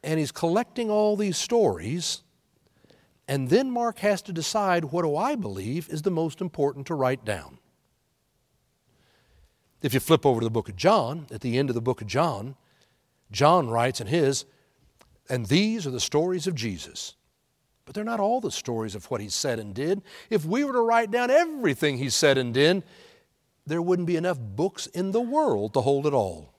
And 0.02 0.18
he's 0.18 0.32
collecting 0.32 0.90
all 0.90 1.16
these 1.16 1.36
stories. 1.36 2.22
And 3.26 3.48
then 3.50 3.70
Mark 3.70 3.98
has 3.98 4.22
to 4.22 4.32
decide 4.32 4.86
what 4.86 5.02
do 5.02 5.16
I 5.16 5.34
believe 5.34 5.88
is 5.88 6.02
the 6.02 6.10
most 6.10 6.40
important 6.40 6.86
to 6.86 6.94
write 6.94 7.24
down. 7.24 7.58
If 9.82 9.94
you 9.94 10.00
flip 10.00 10.26
over 10.26 10.40
to 10.40 10.44
the 10.44 10.50
book 10.50 10.68
of 10.68 10.76
John, 10.76 11.26
at 11.30 11.40
the 11.40 11.58
end 11.58 11.68
of 11.68 11.74
the 11.74 11.80
book 11.80 12.00
of 12.00 12.06
John, 12.06 12.56
John 13.30 13.68
writes 13.68 14.00
in 14.00 14.06
his, 14.06 14.44
And 15.28 15.46
these 15.46 15.86
are 15.86 15.90
the 15.90 16.00
stories 16.00 16.46
of 16.46 16.54
Jesus. 16.54 17.14
But 17.84 17.94
they're 17.94 18.04
not 18.04 18.20
all 18.20 18.40
the 18.40 18.50
stories 18.50 18.94
of 18.94 19.10
what 19.10 19.20
he 19.20 19.28
said 19.28 19.58
and 19.58 19.74
did. 19.74 20.02
If 20.30 20.44
we 20.44 20.64
were 20.64 20.72
to 20.72 20.80
write 20.80 21.10
down 21.10 21.30
everything 21.30 21.96
he 21.96 22.10
said 22.10 22.36
and 22.36 22.52
did, 22.52 22.82
there 23.66 23.80
wouldn't 23.80 24.06
be 24.06 24.16
enough 24.16 24.38
books 24.38 24.86
in 24.88 25.12
the 25.12 25.20
world 25.20 25.74
to 25.74 25.80
hold 25.80 26.06
it 26.06 26.12
all. 26.12 26.52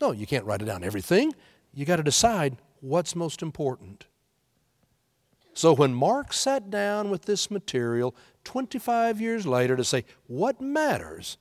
No, 0.00 0.12
you 0.12 0.26
can't 0.26 0.44
write 0.44 0.62
it 0.62 0.66
down 0.66 0.84
everything. 0.84 1.32
You 1.76 1.84
got 1.84 1.96
to 1.96 2.02
decide 2.02 2.56
what's 2.80 3.14
most 3.14 3.42
important. 3.42 4.06
So 5.52 5.74
when 5.74 5.92
Mark 5.92 6.32
sat 6.32 6.70
down 6.70 7.10
with 7.10 7.26
this 7.26 7.50
material 7.50 8.16
25 8.44 9.20
years 9.20 9.46
later 9.46 9.76
to 9.76 9.84
say 9.84 10.06
what 10.26 10.58
matters, 10.58 11.36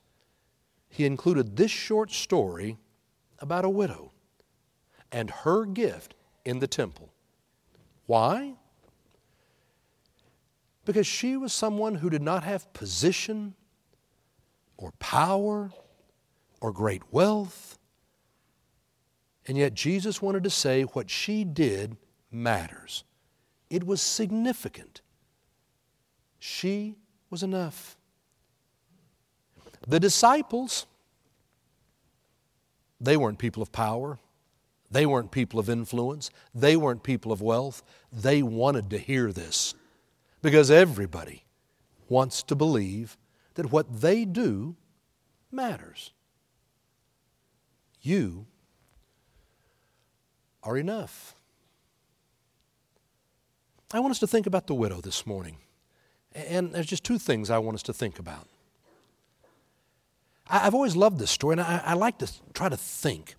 he 0.89 1.05
included 1.05 1.55
this 1.55 1.71
short 1.71 2.11
story 2.11 2.77
about 3.39 3.63
a 3.63 3.69
widow 3.69 4.11
and 5.09 5.29
her 5.29 5.65
gift 5.65 6.15
in 6.43 6.59
the 6.59 6.67
temple. 6.67 7.13
Why? 8.05 8.55
Because 10.83 11.07
she 11.07 11.37
was 11.37 11.53
someone 11.53 11.95
who 11.95 12.09
did 12.09 12.21
not 12.21 12.43
have 12.43 12.73
position 12.73 13.55
or 14.75 14.91
power 14.99 15.71
or 16.59 16.73
great 16.73 17.03
wealth. 17.09 17.74
And 19.47 19.57
yet 19.57 19.73
Jesus 19.73 20.21
wanted 20.21 20.43
to 20.43 20.49
say 20.49 20.83
what 20.83 21.09
she 21.09 21.43
did 21.43 21.97
matters. 22.31 23.03
It 23.69 23.85
was 23.85 24.01
significant. 24.01 25.01
She 26.39 26.95
was 27.29 27.43
enough. 27.43 27.97
The 29.87 29.99
disciples, 29.99 30.87
they 32.99 33.17
weren't 33.17 33.39
people 33.39 33.61
of 33.61 33.71
power. 33.71 34.19
They 34.89 35.05
weren't 35.05 35.31
people 35.31 35.59
of 35.59 35.69
influence. 35.69 36.29
They 36.53 36.75
weren't 36.75 37.03
people 37.03 37.31
of 37.31 37.41
wealth. 37.41 37.83
They 38.11 38.41
wanted 38.41 38.89
to 38.91 38.97
hear 38.97 39.31
this 39.31 39.73
because 40.41 40.71
everybody 40.71 41.43
wants 42.07 42.43
to 42.43 42.55
believe 42.55 43.17
that 43.55 43.71
what 43.71 44.01
they 44.01 44.25
do 44.25 44.75
matters. 45.51 46.13
You 48.01 48.45
are 50.65 50.77
enough. 50.77 51.35
I 53.93 53.99
want 53.99 54.11
us 54.11 54.19
to 54.19 54.27
think 54.27 54.47
about 54.47 54.67
the 54.67 54.73
widow 54.73 54.99
this 54.99 55.25
morning. 55.25 55.57
And 56.33 56.73
there's 56.73 56.87
just 56.87 57.03
two 57.03 57.17
things 57.17 57.49
I 57.49 57.59
want 57.59 57.75
us 57.75 57.83
to 57.83 57.93
think 57.93 58.19
about. 58.19 58.47
I've 60.49 60.75
always 60.75 60.95
loved 60.95 61.17
this 61.17 61.31
story, 61.31 61.53
and 61.53 61.61
I, 61.61 61.93
like 61.93 62.19
to 62.19 62.31
try 62.53 62.69
to 62.69 62.77
think 62.77 63.35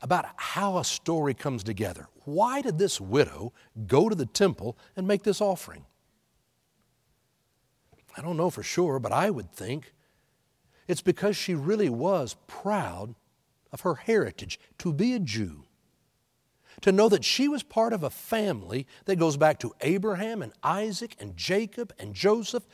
about 0.00 0.26
how 0.36 0.78
a 0.78 0.84
story 0.84 1.34
comes 1.34 1.62
together. 1.62 2.08
Why 2.24 2.62
did 2.62 2.78
this 2.78 3.00
widow 3.00 3.52
go 3.86 4.08
to 4.08 4.14
the 4.14 4.26
temple 4.26 4.78
and 4.96 5.06
make 5.06 5.22
this 5.22 5.40
offering? 5.40 5.84
I 8.16 8.22
don't 8.22 8.38
know 8.38 8.48
for 8.48 8.62
sure, 8.62 8.98
but 8.98 9.12
I 9.12 9.28
would 9.28 9.52
think 9.52 9.92
it's 10.88 11.02
because 11.02 11.36
she 11.36 11.54
really 11.54 11.90
was 11.90 12.36
proud 12.46 13.14
of 13.72 13.80
her 13.82 13.96
heritage 13.96 14.58
to 14.78 14.92
be 14.92 15.12
a 15.12 15.18
Jew. 15.18 15.65
To 16.82 16.92
know 16.92 17.08
that 17.08 17.24
she 17.24 17.48
was 17.48 17.62
part 17.62 17.92
of 17.92 18.02
a 18.02 18.10
family 18.10 18.86
that 19.06 19.16
goes 19.16 19.36
back 19.36 19.58
to 19.60 19.74
Abraham 19.80 20.42
and 20.42 20.52
Isaac 20.62 21.16
and 21.18 21.36
Jacob 21.36 21.92
and 21.98 22.14
Joseph, 22.14 22.66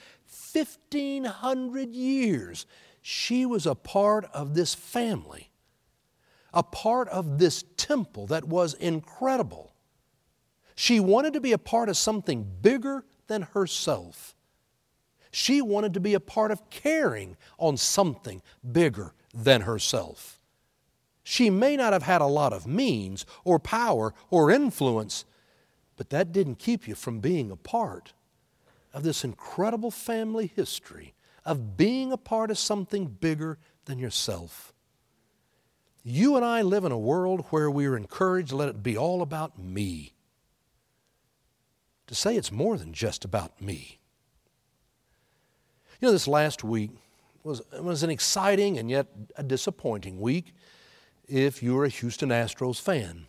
1,500 0.53 1.95
years. 1.95 2.67
She 3.01 3.47
was 3.47 3.67
a 3.67 3.75
part 3.75 4.25
of 4.33 4.55
this 4.55 4.75
family 4.75 5.53
a 6.53 6.63
part 6.63 7.09
of 7.09 7.39
this 7.39 7.65
temple 7.77 8.27
that 8.29 8.45
was 8.45 8.75
incredible. 8.75 9.75
She 10.75 11.01
wanted 11.01 11.33
to 11.35 11.41
be 11.41 11.53
a 11.53 11.59
part 11.59 11.89
of 11.89 11.97
something 11.97 12.47
bigger 12.61 13.05
than 13.27 13.43
herself. 13.43 14.35
She 15.31 15.63
wanted 15.63 15.95
to 15.95 16.01
be 16.01 16.15
a 16.15 16.21
part 16.21 16.51
of 16.51 16.69
caring 16.69 17.37
on 17.59 17.77
something 17.77 18.43
bigger 18.71 19.15
than 19.33 19.63
herself. 19.63 20.41
She 21.23 21.51
may 21.51 21.77
not 21.77 21.93
have 21.93 22.03
had 22.03 22.21
a 22.21 22.27
lot 22.27 22.53
of 22.53 22.67
means 22.67 23.25
or 23.45 23.59
power 23.59 24.15
or 24.31 24.51
influence, 24.51 25.25
but 25.97 26.11
that 26.11 26.33
didn't 26.33 26.57
keep 26.57 26.89
you 26.89 26.95
from 26.95 27.21
being 27.21 27.51
a 27.51 27.57
part 27.57 28.13
of 28.93 29.03
this 29.03 29.25
incredible 29.25 29.91
family 29.91 30.53
history, 30.55 31.15
of 31.45 31.77
being 31.77 32.13
a 32.13 32.17
part 32.17 32.51
of 32.51 32.59
something 32.59 33.07
bigger 33.07 33.59
than 33.85 33.99
yourself. 33.99 34.73
You 36.05 36.37
and 36.37 36.45
I 36.45 36.63
live 36.63 36.85
in 36.85 36.93
a 36.93 36.99
world 36.99 37.47
where 37.51 37.71
we 37.71 37.87
are 37.87 37.97
encouraged 37.97 38.51
to 38.51 38.57
let 38.57 38.69
it 38.69 38.83
be 38.83 38.97
all 38.97 39.23
about 39.23 39.59
me. 39.59 40.13
To 42.09 42.15
say 42.15 42.37
it's 42.37 42.53
more 42.53 42.77
than 42.77 42.93
just 42.93 43.25
about 43.25 43.61
me. 43.63 44.01
You 46.01 46.09
know, 46.09 46.13
this 46.13 46.27
last 46.27 46.65
week 46.65 46.91
was, 47.45 47.63
was 47.81 48.03
an 48.03 48.11
exciting 48.11 48.79
and 48.79 48.91
yet 48.91 49.07
a 49.37 49.43
disappointing 49.45 50.21
week 50.21 50.53
if 51.29 51.63
you're 51.63 51.85
a 51.85 51.89
Houston 51.89 52.31
Astros 52.31 52.81
fan. 52.81 53.27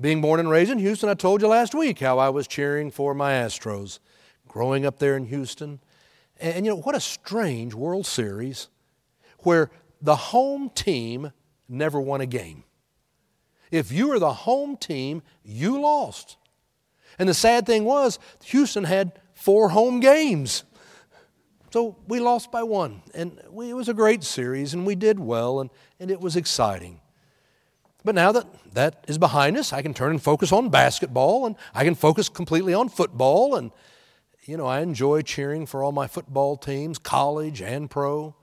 Being 0.00 0.20
born 0.20 0.40
and 0.40 0.50
raised 0.50 0.70
in 0.70 0.78
Houston, 0.78 1.08
I 1.08 1.14
told 1.14 1.42
you 1.42 1.48
last 1.48 1.74
week 1.74 2.00
how 2.00 2.18
I 2.18 2.28
was 2.28 2.46
cheering 2.48 2.90
for 2.90 3.14
my 3.14 3.32
Astros 3.32 4.00
growing 4.48 4.84
up 4.84 4.98
there 4.98 5.16
in 5.16 5.26
Houston. 5.26 5.80
And, 6.40 6.56
and 6.56 6.66
you 6.66 6.72
know, 6.72 6.80
what 6.80 6.96
a 6.96 7.00
strange 7.00 7.74
World 7.74 8.06
Series 8.06 8.68
where 9.40 9.70
the 10.00 10.16
home 10.16 10.70
team 10.70 11.32
never 11.68 12.00
won 12.00 12.20
a 12.20 12.26
game. 12.26 12.64
If 13.70 13.90
you 13.90 14.08
were 14.08 14.18
the 14.18 14.32
home 14.32 14.76
team, 14.76 15.22
you 15.42 15.80
lost. 15.80 16.36
And 17.18 17.28
the 17.28 17.34
sad 17.34 17.66
thing 17.66 17.84
was, 17.84 18.18
Houston 18.44 18.84
had 18.84 19.12
four 19.32 19.70
home 19.70 20.00
games. 20.00 20.64
So 21.72 21.96
we 22.06 22.20
lost 22.20 22.52
by 22.52 22.62
one. 22.62 23.00
And 23.14 23.40
we, 23.50 23.70
it 23.70 23.74
was 23.74 23.88
a 23.88 23.94
great 23.94 24.22
series, 24.22 24.74
and 24.74 24.84
we 24.84 24.94
did 24.94 25.18
well, 25.18 25.58
and, 25.60 25.70
and 25.98 26.10
it 26.10 26.20
was 26.20 26.36
exciting. 26.36 27.00
But 28.04 28.14
now 28.14 28.30
that 28.32 28.46
that 28.74 29.04
is 29.08 29.16
behind 29.16 29.56
us, 29.56 29.72
I 29.72 29.80
can 29.80 29.94
turn 29.94 30.10
and 30.10 30.22
focus 30.22 30.52
on 30.52 30.68
basketball, 30.68 31.46
and 31.46 31.56
I 31.74 31.84
can 31.84 31.94
focus 31.94 32.28
completely 32.28 32.74
on 32.74 32.90
football. 32.90 33.54
And, 33.54 33.70
you 34.44 34.58
know, 34.58 34.66
I 34.66 34.80
enjoy 34.80 35.22
cheering 35.22 35.64
for 35.64 35.82
all 35.82 35.92
my 35.92 36.06
football 36.06 36.58
teams, 36.58 36.98
college 36.98 37.62
and 37.62 37.88
pro. 37.90 38.34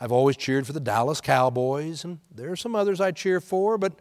I've 0.00 0.12
always 0.12 0.36
cheered 0.36 0.66
for 0.66 0.72
the 0.72 0.80
Dallas 0.80 1.20
Cowboys, 1.20 2.02
and 2.02 2.18
there 2.34 2.50
are 2.50 2.56
some 2.56 2.74
others 2.74 3.00
I 3.00 3.10
cheer 3.10 3.40
for, 3.40 3.76
but 3.76 3.92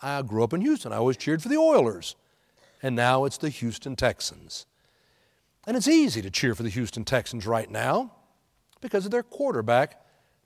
I 0.00 0.22
grew 0.22 0.44
up 0.44 0.54
in 0.54 0.62
Houston. 0.62 0.92
I 0.92 0.96
always 0.96 1.16
cheered 1.18 1.42
for 1.42 1.48
the 1.50 1.58
Oilers, 1.58 2.16
and 2.82 2.96
now 2.96 3.26
it's 3.26 3.38
the 3.38 3.50
Houston 3.50 3.96
Texans. 3.96 4.64
And 5.68 5.76
it's 5.76 5.86
easy 5.86 6.22
to 6.22 6.30
cheer 6.30 6.54
for 6.54 6.62
the 6.62 6.70
Houston 6.70 7.04
Texans 7.04 7.46
right 7.46 7.70
now 7.70 8.10
because 8.80 9.04
of 9.04 9.10
their 9.10 9.22
quarterback, 9.22 10.00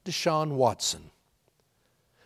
Deshaun 0.04 0.54
Watson. 0.54 1.12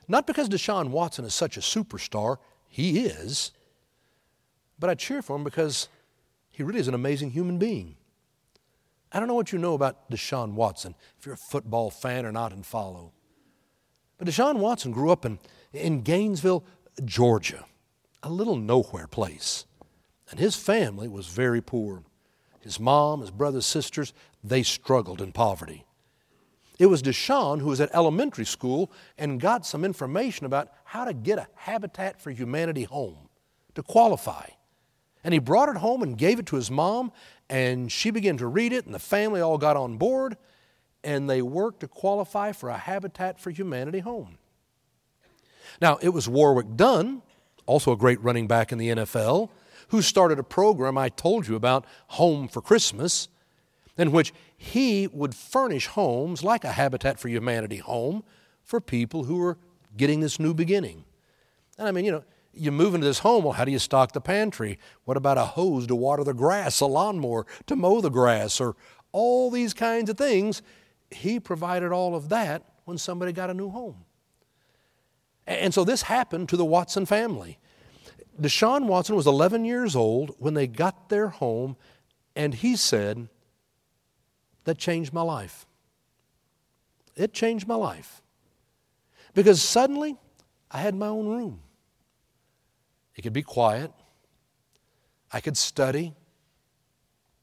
Not 0.08 0.26
because 0.26 0.48
Deshaun 0.48 0.88
Watson 0.88 1.26
is 1.26 1.34
such 1.34 1.58
a 1.58 1.60
superstar, 1.60 2.38
he 2.70 3.00
is, 3.00 3.52
but 4.78 4.88
I 4.88 4.94
cheer 4.94 5.20
for 5.20 5.36
him 5.36 5.44
because 5.44 5.90
he 6.48 6.62
really 6.62 6.80
is 6.80 6.88
an 6.88 6.94
amazing 6.94 7.32
human 7.32 7.58
being. 7.58 7.96
I 9.12 9.18
don't 9.18 9.28
know 9.28 9.34
what 9.34 9.52
you 9.52 9.58
know 9.58 9.74
about 9.74 10.10
Deshaun 10.10 10.54
Watson, 10.54 10.94
if 11.18 11.26
you're 11.26 11.34
a 11.34 11.36
football 11.36 11.90
fan 11.90 12.24
or 12.24 12.32
not 12.32 12.54
and 12.54 12.64
follow. 12.64 13.12
But 14.16 14.26
Deshaun 14.26 14.56
Watson 14.56 14.92
grew 14.92 15.10
up 15.10 15.26
in, 15.26 15.38
in 15.74 16.00
Gainesville, 16.00 16.64
Georgia, 17.04 17.66
a 18.22 18.30
little 18.30 18.56
nowhere 18.56 19.06
place. 19.06 19.66
And 20.30 20.40
his 20.40 20.56
family 20.56 21.08
was 21.08 21.26
very 21.26 21.60
poor. 21.60 22.02
His 22.66 22.80
mom, 22.80 23.20
his 23.20 23.30
brothers, 23.30 23.64
sisters, 23.64 24.12
they 24.42 24.64
struggled 24.64 25.20
in 25.20 25.30
poverty. 25.30 25.85
It 26.80 26.87
was 26.87 27.00
Deshaun 27.00 27.61
who 27.61 27.68
was 27.68 27.80
at 27.80 27.94
elementary 27.94 28.44
school 28.44 28.90
and 29.16 29.40
got 29.40 29.64
some 29.64 29.85
information 29.85 30.46
about 30.46 30.70
how 30.82 31.04
to 31.04 31.14
get 31.14 31.38
a 31.38 31.46
Habitat 31.54 32.20
for 32.20 32.32
Humanity 32.32 32.82
home 32.82 33.28
to 33.76 33.85
qualify. 33.85 34.49
And 35.23 35.32
he 35.32 35.38
brought 35.38 35.68
it 35.68 35.76
home 35.76 36.02
and 36.02 36.18
gave 36.18 36.40
it 36.40 36.46
to 36.46 36.56
his 36.56 36.68
mom, 36.68 37.12
and 37.49 37.90
she 37.90 38.11
began 38.11 38.37
to 38.38 38.49
read 38.49 38.73
it, 38.73 38.85
and 38.85 38.92
the 38.92 38.99
family 38.99 39.40
all 39.40 39.58
got 39.58 39.76
on 39.76 39.96
board, 39.96 40.37
and 41.04 41.30
they 41.30 41.42
worked 41.42 41.80
to 41.80 41.88
qualify 41.88 42.50
for 42.50 42.68
a 42.68 42.76
Habitat 42.76 43.38
for 43.38 43.50
Humanity 43.50 44.00
home. 44.00 44.38
Now, 45.80 45.99
it 46.02 46.08
was 46.08 46.28
Warrick 46.28 46.75
Dunn, 46.75 47.23
also 47.64 47.92
a 47.92 47.96
great 47.96 48.20
running 48.25 48.49
back 48.49 48.73
in 48.73 48.78
the 48.78 48.88
NFL, 48.88 49.50
who 49.88 50.02
started 50.02 50.38
a 50.38 50.43
program 50.43 50.99
I 50.99 51.09
told 51.09 51.47
you 51.47 51.57
about, 51.57 51.87
Home 52.09 52.49
for 52.49 52.61
Christmas, 52.61 53.28
in 53.97 54.12
which 54.12 54.33
he 54.57 55.07
would 55.09 55.35
furnish 55.35 55.87
homes 55.87 56.43
like 56.43 56.64
a 56.64 56.73
Habitat 56.73 57.19
for 57.19 57.28
Humanity 57.28 57.78
home 57.78 58.25
for 58.62 58.81
people 58.81 59.25
who 59.25 59.37
were 59.38 59.59
getting 59.97 60.21
this 60.21 60.38
new 60.38 60.55
beginning. 60.55 61.05
And 61.78 61.87
I 61.87 61.93
mean, 61.93 62.05
you 62.05 62.12
know, 62.12 62.25
you 62.52 62.73
move 62.73 62.95
into 62.95 63.07
this 63.07 63.19
home, 63.19 63.45
well, 63.45 63.52
how 63.52 63.64
do 63.64 63.73
you 63.73 63.78
stock 63.78 64.12
the 64.12 64.21
pantry? 64.21 64.78
What 65.05 65.16
about 65.16 65.38
a 65.38 65.45
hose 65.45 65.87
to 65.88 65.95
water 65.95 66.25
the 66.25 66.35
grass, 66.35 66.81
a 66.81 66.87
lawnmower 66.87 67.47
to 67.66 67.76
mow 67.76 68.00
the 68.00 68.11
grass, 68.11 68.61
or 68.61 68.76
all 69.12 69.50
these 69.50 69.75
kinds 69.75 70.09
of 70.11 70.16
things? 70.16 70.62
He 71.11 71.38
provided 71.38 71.93
all 71.93 72.14
of 72.14 72.31
that 72.31 72.62
when 72.85 72.99
somebody 72.99 73.33
got 73.33 73.50
a 73.50 73.55
new 73.55 73.69
home. 73.69 74.05
And 75.47 75.73
so 75.73 75.85
this 75.85 76.02
happened 76.02 76.49
to 76.49 76.57
the 76.57 76.64
Watson 76.64 77.07
family. 77.07 77.59
Deshaun 78.40 78.87
Watson 78.87 79.16
was 79.16 79.26
11 79.26 79.64
years 79.64 79.97
old 79.97 80.35
when 80.38 80.55
they 80.55 80.66
got 80.66 81.09
their 81.09 81.28
home, 81.28 81.76
and 82.35 82.55
he 82.55 82.76
said, 82.76 83.28
That 84.64 84.78
changed 84.78 85.12
my 85.12 85.23
life. 85.23 85.66
It 87.14 87.33
changed 87.33 87.66
my 87.66 87.75
life. 87.75 88.23
Because 89.35 89.62
suddenly 89.62 90.16
I 90.71 90.78
had 90.78 90.95
my 90.95 91.09
own 91.09 91.26
room. 91.26 91.61
It 93.14 93.23
could 93.23 93.33
be 93.33 93.43
quiet, 93.43 93.90
I 95.33 95.40
could 95.40 95.57
study, 95.57 96.14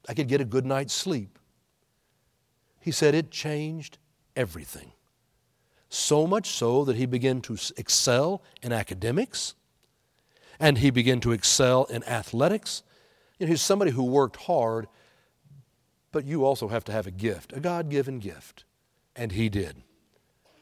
I 0.08 0.14
could 0.14 0.28
get 0.28 0.42
a 0.42 0.46
good 0.46 0.66
night's 0.66 0.94
sleep. 0.94 1.40
He 2.80 2.92
said 2.92 3.16
it 3.16 3.32
changed 3.32 3.98
everything. 4.36 4.92
So 5.90 6.28
much 6.28 6.50
so 6.50 6.84
that 6.86 6.96
he 6.96 7.06
began 7.06 7.42
to 7.42 7.58
excel 7.78 8.44
in 8.62 8.72
academics 8.72 9.56
and 10.60 10.78
he 10.78 10.90
began 10.90 11.20
to 11.22 11.32
excel 11.32 11.86
in 11.86 12.04
athletics. 12.04 12.84
And 13.40 13.50
he's 13.50 13.62
somebody 13.62 13.92
who 13.92 14.04
worked 14.04 14.38
hard, 14.44 14.88
but 16.12 16.26
you 16.26 16.46
also 16.46 16.68
have 16.68 16.84
to 16.86 16.92
have 16.92 17.08
a 17.08 17.12
gift, 17.12 17.54
a 17.54 17.60
God 17.60 17.90
given 17.90 18.20
gift. 18.20 18.64
And 19.16 19.32
he 19.32 19.50
did. 19.50 19.84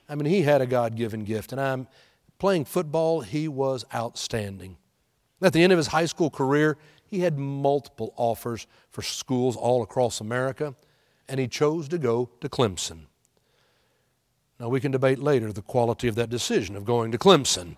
I 0.09 0.15
mean, 0.15 0.25
he 0.25 0.41
had 0.41 0.61
a 0.61 0.65
God 0.65 0.95
given 0.95 1.23
gift. 1.23 1.51
And 1.51 1.61
I'm 1.61 1.87
playing 2.39 2.65
football, 2.65 3.21
he 3.21 3.47
was 3.47 3.85
outstanding. 3.93 4.77
At 5.41 5.53
the 5.53 5.63
end 5.63 5.73
of 5.73 5.77
his 5.77 5.87
high 5.87 6.05
school 6.05 6.29
career, 6.29 6.77
he 7.03 7.21
had 7.21 7.37
multiple 7.37 8.13
offers 8.15 8.67
for 8.89 9.01
schools 9.01 9.55
all 9.55 9.83
across 9.83 10.21
America 10.21 10.75
and 11.31 11.39
he 11.39 11.47
chose 11.47 11.87
to 11.87 11.97
go 11.97 12.29
to 12.41 12.49
Clemson. 12.49 13.05
Now, 14.59 14.67
we 14.67 14.81
can 14.81 14.91
debate 14.91 15.17
later 15.17 15.51
the 15.53 15.61
quality 15.61 16.09
of 16.09 16.15
that 16.15 16.29
decision 16.29 16.75
of 16.75 16.83
going 16.83 17.11
to 17.13 17.17
Clemson. 17.17 17.77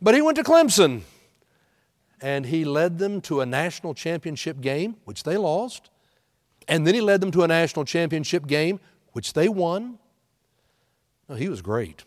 But 0.00 0.14
he 0.14 0.22
went 0.22 0.36
to 0.36 0.42
Clemson, 0.42 1.02
and 2.20 2.46
he 2.46 2.64
led 2.64 2.98
them 2.98 3.20
to 3.22 3.40
a 3.40 3.46
national 3.46 3.94
championship 3.94 4.60
game, 4.60 4.96
which 5.04 5.22
they 5.22 5.36
lost. 5.36 5.90
And 6.66 6.86
then 6.86 6.94
he 6.94 7.00
led 7.00 7.20
them 7.20 7.30
to 7.32 7.42
a 7.42 7.48
national 7.48 7.84
championship 7.84 8.46
game, 8.46 8.80
which 9.12 9.32
they 9.32 9.48
won. 9.48 9.98
Now, 11.28 11.36
he 11.36 11.48
was 11.48 11.62
great. 11.62 12.04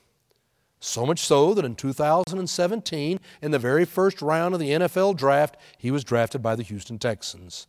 So 0.80 1.06
much 1.06 1.20
so 1.20 1.54
that 1.54 1.64
in 1.64 1.76
2017, 1.76 3.20
in 3.42 3.52
the 3.52 3.60
very 3.60 3.86
first 3.86 4.22
round 4.22 4.54
of 4.56 4.60
the 4.60 4.70
NFL 4.70 5.16
draft, 5.16 5.58
he 5.78 5.92
was 5.92 6.04
drafted 6.04 6.42
by 6.42 6.56
the 6.56 6.64
Houston 6.64 6.98
Texans. 6.98 7.68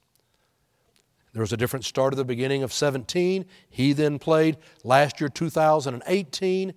There 1.32 1.42
was 1.42 1.52
a 1.52 1.56
different 1.56 1.84
start 1.84 2.12
at 2.12 2.16
the 2.16 2.24
beginning 2.24 2.62
of 2.62 2.72
17. 2.72 3.46
He 3.70 3.92
then 3.92 4.18
played 4.18 4.58
last 4.84 5.20
year, 5.20 5.28
2018. 5.28 6.74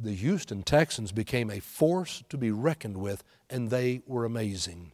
The 0.00 0.14
Houston 0.14 0.62
Texans 0.62 1.12
became 1.12 1.50
a 1.50 1.60
force 1.60 2.22
to 2.28 2.38
be 2.38 2.50
reckoned 2.50 2.96
with, 2.96 3.22
and 3.50 3.70
they 3.70 4.02
were 4.06 4.24
amazing. 4.24 4.92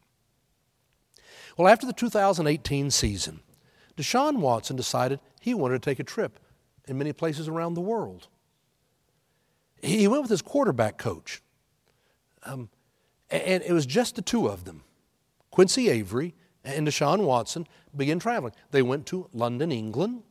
Well, 1.56 1.68
after 1.68 1.86
the 1.86 1.92
2018 1.92 2.90
season, 2.90 3.40
Deshaun 3.96 4.38
Watson 4.38 4.76
decided 4.76 5.20
he 5.40 5.54
wanted 5.54 5.82
to 5.82 5.90
take 5.90 5.98
a 6.00 6.04
trip 6.04 6.38
in 6.86 6.98
many 6.98 7.12
places 7.12 7.48
around 7.48 7.74
the 7.74 7.80
world. 7.80 8.28
He 9.82 10.08
went 10.08 10.22
with 10.22 10.30
his 10.30 10.42
quarterback 10.42 10.98
coach, 10.98 11.42
um, 12.44 12.68
and 13.30 13.62
it 13.62 13.72
was 13.72 13.86
just 13.86 14.16
the 14.16 14.22
two 14.22 14.48
of 14.48 14.64
them 14.64 14.82
Quincy 15.50 15.88
Avery 15.88 16.34
and 16.64 16.86
Deshaun 16.86 17.24
Watson 17.24 17.66
began 17.96 18.18
traveling. 18.18 18.52
They 18.70 18.82
went 18.82 19.06
to 19.06 19.28
London, 19.32 19.72
England, 19.72 20.22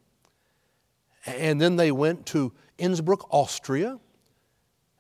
and 1.26 1.60
then 1.60 1.76
they 1.76 1.92
went 1.92 2.26
to 2.28 2.54
Innsbruck, 2.78 3.28
Austria, 3.34 4.00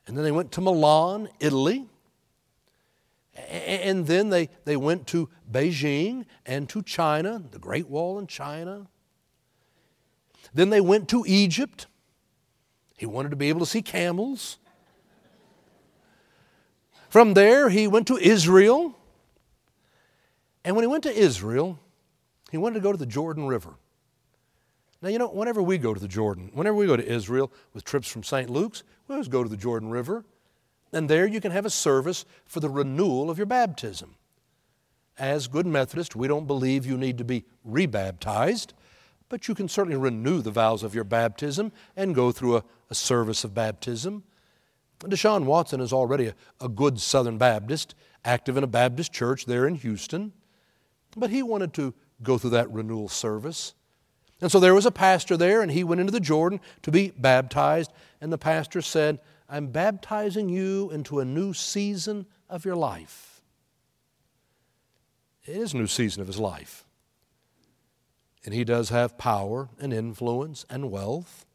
and 0.08 0.16
then 0.16 0.24
they 0.24 0.32
went 0.32 0.54
to 0.54 0.62
Milan, 0.62 1.30
Italy, 1.40 1.86
and 3.36 4.08
then 4.08 4.30
they, 4.30 4.50
they 4.66 4.78
went 4.78 5.06
to 5.08 5.30
Beijing 5.52 6.26
and 6.46 6.68
to 6.70 6.82
China, 6.82 7.44
the 7.52 7.60
Great 7.60 7.88
Wall 7.88 8.18
in 8.18 8.26
China. 8.26 8.88
Then 10.54 10.70
they 10.70 10.82
went 10.82 11.10
to 11.10 11.24
Egypt. 11.28 11.88
He 12.98 13.06
wanted 13.06 13.30
to 13.30 13.36
be 13.36 13.50
able 13.50 13.60
to 13.60 13.66
see 13.66 13.82
camels. 13.82 14.58
From 17.10 17.36
there, 17.36 17.70
he 17.70 17.88
went 17.88 18.08
to 18.08 18.18
Israel. 18.18 18.98
And 20.64 20.76
when 20.76 20.84
he 20.84 20.88
went 20.88 21.04
to 21.04 21.14
Israel, 21.14 21.80
he 22.50 22.58
wanted 22.58 22.76
to 22.76 22.80
go 22.82 22.92
to 22.92 22.98
the 22.98 23.06
Jordan 23.06 23.46
River. 23.46 23.76
Now, 25.02 25.10
you 25.10 25.20
know, 25.20 25.30
whenever 25.30 25.62
we 25.62 25.78
go 25.78 25.94
to 25.94 26.00
the 26.00 26.08
Jordan, 26.08 26.50
whenever 26.54 26.76
we 26.76 26.88
go 26.88 26.98
to 26.98 27.06
Israel 27.06 27.52
with 27.74 27.84
trips 27.84 28.08
from 28.08 28.24
St. 28.24 28.50
Luke's, 28.50 28.84
we 29.08 29.14
always 29.14 29.28
go 29.28 29.44
to 29.44 29.50
the 29.50 29.58
Jordan 29.58 29.90
River. 29.90 30.26
And 30.92 31.10
there 31.10 31.28
you 31.28 31.42
can 31.42 31.52
have 31.52 31.66
a 31.66 31.70
service 31.70 32.26
for 32.46 32.60
the 32.60 32.70
renewal 32.70 33.30
of 33.30 33.38
your 33.38 33.46
baptism. 33.46 34.16
As 35.20 35.48
good 35.48 35.66
Methodists, 35.66 36.16
we 36.16 36.28
don't 36.28 36.48
believe 36.48 36.86
you 36.86 36.98
need 36.98 37.18
to 37.18 37.24
be 37.24 37.46
rebaptized, 37.64 38.74
but 39.30 39.48
you 39.48 39.56
can 39.56 39.68
certainly 39.68 39.98
renew 39.98 40.42
the 40.42 40.52
vows 40.52 40.84
of 40.84 40.96
your 40.96 41.04
baptism 41.04 41.72
and 41.96 42.16
go 42.16 42.32
through 42.32 42.58
a, 42.58 42.64
a 42.90 42.96
service 42.96 43.44
of 43.44 43.54
baptism. 43.54 44.24
Deshaun 45.00 45.46
Watson 45.46 45.82
is 45.82 45.94
already 45.94 46.28
a, 46.28 46.36
a 46.62 46.70
good 46.70 47.00
Southern 47.00 47.38
Baptist, 47.38 47.94
active 48.26 48.58
in 48.58 48.64
a 48.64 48.68
Baptist 48.68 49.12
church 49.12 49.46
there 49.46 49.68
in 49.68 49.76
Houston. 49.76 50.34
But 51.16 51.30
he 51.30 51.44
wanted 51.44 51.74
to 51.76 51.94
go 52.24 52.38
through 52.38 52.52
that 52.52 52.72
renewal 52.72 53.10
service. 53.10 53.74
And 54.42 54.52
so 54.52 54.60
there 54.60 54.76
was 54.76 54.86
a 54.86 54.92
pastor 54.92 55.36
there, 55.36 55.62
and 55.62 55.72
he 55.72 55.84
went 55.84 56.00
into 56.00 56.12
the 56.12 56.20
Jordan 56.20 56.60
to 56.84 56.92
be 56.92 57.12
baptized. 57.18 57.92
And 58.22 58.32
the 58.32 58.38
pastor 58.38 58.82
said, 58.82 59.20
I'm 59.50 59.68
baptizing 59.68 60.50
you 60.50 60.92
into 60.92 61.20
a 61.20 61.26
new 61.26 61.54
season 61.54 62.26
of 62.50 62.66
your 62.66 62.76
life. 62.76 63.42
It 65.46 65.56
is 65.56 65.74
a 65.74 65.78
new 65.78 65.88
season 65.88 66.22
of 66.22 66.28
his 66.28 66.40
life. 66.40 66.84
And 68.46 68.54
he 68.54 68.64
does 68.64 68.90
have 68.90 69.18
power 69.18 69.70
and 69.80 69.94
influence 69.94 70.66
and 70.70 70.92
wealth. 70.92 71.46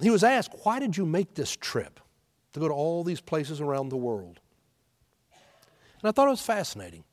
He 0.00 0.10
was 0.10 0.24
asked, 0.24 0.54
Why 0.64 0.80
did 0.80 0.96
you 0.96 1.06
make 1.06 1.34
this 1.34 1.54
trip 1.54 2.00
to 2.54 2.60
go 2.60 2.68
to 2.68 2.74
all 2.74 3.04
these 3.04 3.20
places 3.20 3.60
around 3.60 3.90
the 3.90 3.96
world? 3.96 4.40
And 5.32 6.08
I 6.08 6.10
thought 6.10 6.26
it 6.26 6.32
was 6.32 6.42
fascinating. 6.42 7.04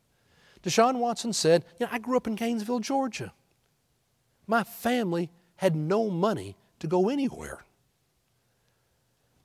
Deshaun 0.64 0.98
Watson 0.98 1.34
said, 1.34 1.66
You 1.80 1.86
know, 1.86 1.92
I 1.92 2.00
grew 2.00 2.18
up 2.18 2.26
in 2.26 2.36
Gainesville, 2.36 2.80
Georgia. 2.80 3.32
My 4.50 4.64
family 4.64 5.30
had 5.58 5.76
no 5.76 6.10
money 6.10 6.58
to 6.80 6.88
go 6.88 7.08
anywhere. 7.08 7.64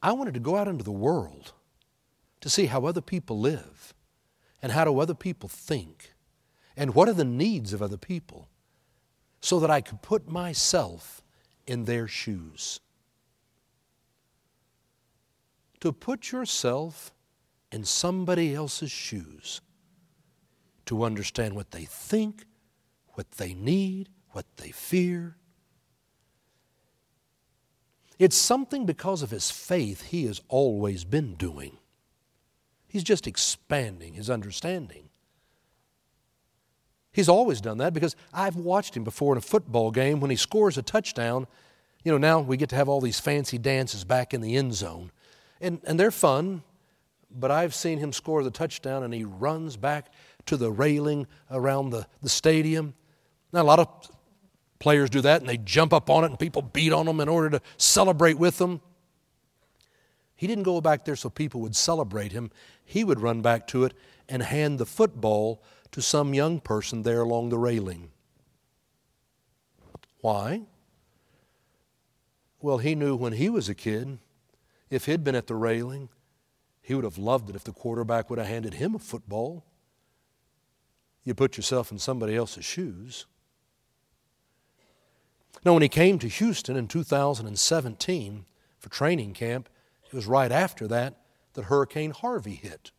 I 0.03 0.13
wanted 0.13 0.33
to 0.33 0.41
go 0.41 0.57
out 0.57 0.67
into 0.67 0.83
the 0.83 0.91
world 0.91 1.53
to 2.41 2.49
see 2.49 2.67
how 2.67 2.87
other 2.87 3.03
people 3.03 3.39
live 3.39 3.93
and 4.63 4.73
how 4.73 4.87
do 4.87 4.99
other 4.99 5.13
people 5.13 5.51
think 5.51 6.15
and 6.75 6.95
what 6.95 7.07
are 7.07 7.13
the 7.13 7.23
needs 7.23 7.75
of 7.75 7.83
other 7.83 7.99
people 7.99 8.49
so 9.43 9.61
that 9.61 9.71
I 9.71 9.83
could 9.83 10.01
put 10.01 10.27
myself 10.27 11.23
in 11.67 11.85
their 11.85 12.09
shoes. 12.09 12.81
To 15.81 15.93
put 15.93 16.33
yourself 16.33 17.13
in 17.71 17.85
somebody 17.85 18.55
else's 18.55 18.91
shoes 18.91 19.61
to 20.87 21.05
understand 21.05 21.55
what 21.55 21.73
they 21.73 21.85
think, 21.85 22.47
what 23.13 23.33
they 23.33 23.53
need, 23.53 24.09
what 24.35 24.47
they 24.57 24.71
fear. 24.71 25.37
It's 28.19 28.37
something 28.37 28.87
because 28.87 29.23
of 29.23 29.31
his 29.31 29.51
faith 29.51 30.03
he 30.03 30.27
has 30.27 30.41
always 30.49 31.05
been 31.05 31.35
doing. 31.35 31.79
He's 32.89 33.05
just 33.05 33.27
expanding 33.27 34.15
his 34.15 34.31
understanding. 34.31 35.09
He's 37.13 37.29
always 37.29 37.61
done 37.61 37.79
that 37.79 37.95
because 37.95 38.17
I've 38.33 38.57
watched 38.57 38.97
him 38.97 39.05
before 39.05 39.35
in 39.35 39.39
a 39.39 39.41
football 39.43 39.91
game 39.91 40.21
when 40.21 40.31
he 40.31 40.37
scores 40.37 40.79
a 40.79 40.83
touchdown. 40.83 41.47
You 42.05 42.13
know, 42.13 42.19
now 42.19 42.41
we 42.41 42.57
get 42.57 42.69
to 42.71 42.77
have 42.77 42.89
all 42.89 43.01
these 43.01 43.21
fancy 43.21 43.59
dances 43.59 44.05
back 44.05 44.35
in 44.35 44.41
the 44.41 44.57
end 44.57 44.75
zone. 44.75 45.11
And, 45.61 45.81
and 45.85 45.99
they're 45.99 46.11
fun, 46.11 46.63
but 47.31 47.51
I've 47.51 47.75
seen 47.75 47.99
him 47.99 48.13
score 48.13 48.43
the 48.43 48.51
touchdown 48.51 49.03
and 49.05 49.15
he 49.15 49.25
runs 49.25 49.77
back 49.77 50.13
to 50.47 50.57
the 50.57 50.71
railing 50.71 51.27
around 51.51 51.91
the, 51.91 52.07
the 52.23 52.29
stadium. 52.29 52.95
Now, 53.53 53.63
a 53.63 53.65
lot 53.65 53.79
of 53.79 54.11
players 54.85 55.09
do 55.09 55.23
that 55.23 55.41
and 55.41 55.49
they 55.49 55.57
jump 55.57 55.95
up 55.95 56.11
on 56.11 56.25
it 56.25 56.27
and 56.27 56.39
people 56.39 56.61
beat 56.61 56.93
on 56.93 57.07
them 57.07 57.19
in 57.19 57.27
order 57.27 57.49
to 57.49 57.61
celebrate 57.79 58.39
with 58.39 58.59
them. 58.59 58.83
He 60.37 60.47
didn't 60.47 60.65
go 60.65 60.79
back 60.83 61.07
there 61.07 61.17
so 61.17 61.31
people 61.31 61.63
would 61.63 61.75
celebrate 61.75 62.33
him. 62.33 62.51
He 62.85 63.03
would 63.03 63.19
run 63.19 63.41
back 63.41 63.67
to 63.69 63.85
it 63.85 63.95
and 64.29 64.43
hand 64.43 64.79
the 64.79 64.85
football 64.85 65.63
to 65.93 66.03
some 66.03 66.35
young 66.35 66.61
person 66.61 67.03
there 67.03 67.23
along 67.23 67.49
the 67.49 67.57
railing. 67.57 68.11
Why? 70.21 70.65
Well, 72.61 72.77
he 72.77 72.95
knew 72.95 73.17
when 73.17 73.33
he 73.33 73.49
was 73.49 73.71
a 73.71 73.75
kid, 73.75 74.19
if 74.91 75.07
he'd 75.07 75.25
been 75.25 75.35
at 75.35 75.47
the 75.47 75.55
railing, 75.55 76.11
he 76.83 76.95
would 76.95 77.05
have 77.05 77.17
loved 77.17 77.49
it 77.49 77.57
if 77.57 77.65
the 77.65 77.73
quarterback 77.73 78.29
would 78.29 78.39
have 78.39 78.49
handed 78.49 78.75
him 78.75 78.95
a 78.95 78.99
football. 78.99 79.65
You 81.25 81.33
put 81.35 81.57
yourself 81.57 81.91
in 81.91 81.99
somebody 81.99 82.37
else's 82.37 82.67
shoes. 82.67 83.25
Now, 85.65 85.73
when 85.73 85.83
he 85.83 85.89
came 85.89 86.19
to 86.19 86.29
Houston 86.29 86.77
in 86.77 86.89
2017 86.89 88.45
for 88.79 88.89
training 88.91 89.33
camp, 89.33 89.69
It 90.07 90.15
was 90.15 90.27
right 90.27 90.53
after 90.53 90.87
that 90.89 91.17
that 91.55 91.65
Hurricane 91.65 92.11
Harvey 92.11 92.55
hit. 92.55 92.93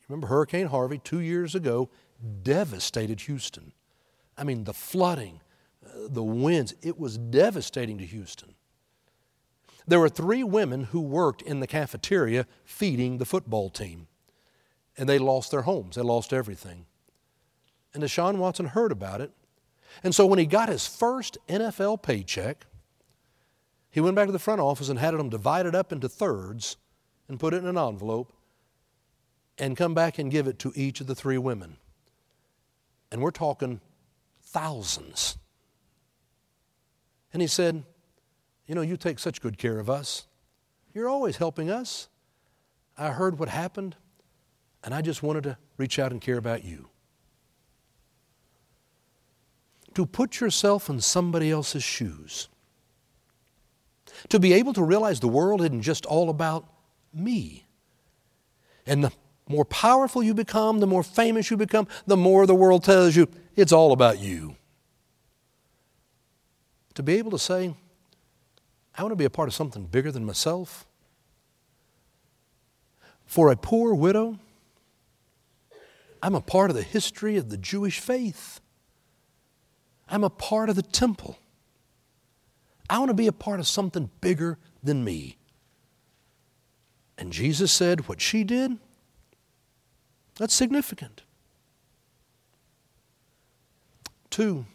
You 0.00 0.06
remember 0.08 0.28
Hurricane 0.28 0.68
Harvey 0.68 0.98
two 0.98 1.20
years 1.20 1.54
ago 1.54 1.90
devastated 2.42 3.20
Houston. 3.22 3.72
I 4.36 4.44
mean, 4.44 4.64
the 4.64 4.72
flooding, 4.72 5.40
uh, 5.84 6.08
the 6.08 6.22
winds, 6.22 6.74
it 6.82 6.98
was 6.98 7.18
devastating 7.18 7.98
to 7.98 8.06
Houston. 8.06 8.54
There 9.86 10.00
were 10.00 10.08
three 10.08 10.42
women 10.42 10.84
who 10.84 11.00
worked 11.00 11.42
in 11.42 11.60
the 11.60 11.66
cafeteria 11.66 12.46
feeding 12.64 13.18
the 13.18 13.26
football 13.26 13.70
team, 13.70 14.08
and 14.96 15.08
they 15.08 15.18
lost 15.18 15.50
their 15.50 15.62
homes, 15.62 15.96
they 15.96 16.02
lost 16.02 16.32
everything. 16.32 16.86
And 17.92 18.02
Deshaun 18.02 18.38
Watson 18.38 18.66
heard 18.66 18.92
about 18.92 19.20
it. 19.20 19.32
And 20.02 20.14
so 20.14 20.26
when 20.26 20.38
he 20.38 20.46
got 20.46 20.68
his 20.68 20.86
first 20.86 21.38
NFL 21.48 22.02
paycheck, 22.02 22.66
he 23.90 24.00
went 24.00 24.16
back 24.16 24.26
to 24.26 24.32
the 24.32 24.38
front 24.38 24.60
office 24.60 24.88
and 24.88 24.98
had 24.98 25.14
them 25.14 25.28
divided 25.28 25.74
up 25.74 25.92
into 25.92 26.08
thirds 26.08 26.76
and 27.28 27.38
put 27.38 27.54
it 27.54 27.58
in 27.58 27.66
an 27.66 27.78
envelope 27.78 28.32
and 29.58 29.76
come 29.76 29.94
back 29.94 30.18
and 30.18 30.30
give 30.30 30.46
it 30.46 30.58
to 30.58 30.72
each 30.74 31.00
of 31.00 31.06
the 31.06 31.14
three 31.14 31.38
women. 31.38 31.76
And 33.12 33.22
we're 33.22 33.30
talking 33.30 33.80
thousands. 34.42 35.38
And 37.32 37.40
he 37.40 37.48
said, 37.48 37.84
You 38.66 38.74
know, 38.74 38.80
you 38.80 38.96
take 38.96 39.18
such 39.18 39.40
good 39.40 39.58
care 39.58 39.78
of 39.78 39.88
us. 39.88 40.26
You're 40.92 41.08
always 41.08 41.36
helping 41.36 41.70
us. 41.70 42.08
I 42.96 43.10
heard 43.10 43.38
what 43.38 43.48
happened, 43.48 43.96
and 44.84 44.94
I 44.94 45.02
just 45.02 45.22
wanted 45.22 45.42
to 45.44 45.58
reach 45.76 45.98
out 45.98 46.12
and 46.12 46.20
care 46.20 46.38
about 46.38 46.64
you. 46.64 46.88
To 49.94 50.06
put 50.06 50.40
yourself 50.40 50.88
in 50.88 51.00
somebody 51.00 51.50
else's 51.50 51.84
shoes 51.84 52.48
to 54.28 54.38
be 54.38 54.52
able 54.54 54.72
to 54.72 54.82
realize 54.82 55.20
the 55.20 55.28
world 55.28 55.60
isn't 55.60 55.82
just 55.82 56.06
all 56.06 56.30
about 56.30 56.66
me. 57.12 57.66
And 58.86 59.04
the 59.04 59.12
more 59.48 59.64
powerful 59.64 60.22
you 60.22 60.34
become, 60.34 60.80
the 60.80 60.86
more 60.86 61.02
famous 61.02 61.50
you 61.50 61.56
become, 61.56 61.86
the 62.06 62.16
more 62.16 62.46
the 62.46 62.54
world 62.54 62.84
tells 62.84 63.16
you 63.16 63.28
it's 63.56 63.72
all 63.72 63.92
about 63.92 64.18
you. 64.18 64.56
To 66.94 67.02
be 67.02 67.14
able 67.14 67.32
to 67.32 67.38
say, 67.38 67.74
I 68.96 69.02
want 69.02 69.12
to 69.12 69.16
be 69.16 69.24
a 69.24 69.30
part 69.30 69.48
of 69.48 69.54
something 69.54 69.86
bigger 69.86 70.12
than 70.12 70.24
myself. 70.24 70.86
For 73.26 73.50
a 73.50 73.56
poor 73.56 73.94
widow, 73.94 74.38
I'm 76.22 76.34
a 76.34 76.40
part 76.40 76.70
of 76.70 76.76
the 76.76 76.82
history 76.82 77.36
of 77.36 77.50
the 77.50 77.56
Jewish 77.56 77.98
faith. 77.98 78.60
I'm 80.08 80.24
a 80.24 80.30
part 80.30 80.68
of 80.68 80.76
the 80.76 80.82
temple. 80.82 81.38
I 82.88 82.98
want 82.98 83.08
to 83.08 83.14
be 83.14 83.26
a 83.26 83.32
part 83.32 83.60
of 83.60 83.66
something 83.66 84.10
bigger 84.20 84.58
than 84.82 85.04
me. 85.04 85.36
And 87.16 87.32
Jesus 87.32 87.72
said, 87.72 88.08
What 88.08 88.20
she 88.20 88.44
did, 88.44 88.78
that's 90.36 90.54
significant. 90.54 91.22
Two, 94.30 94.66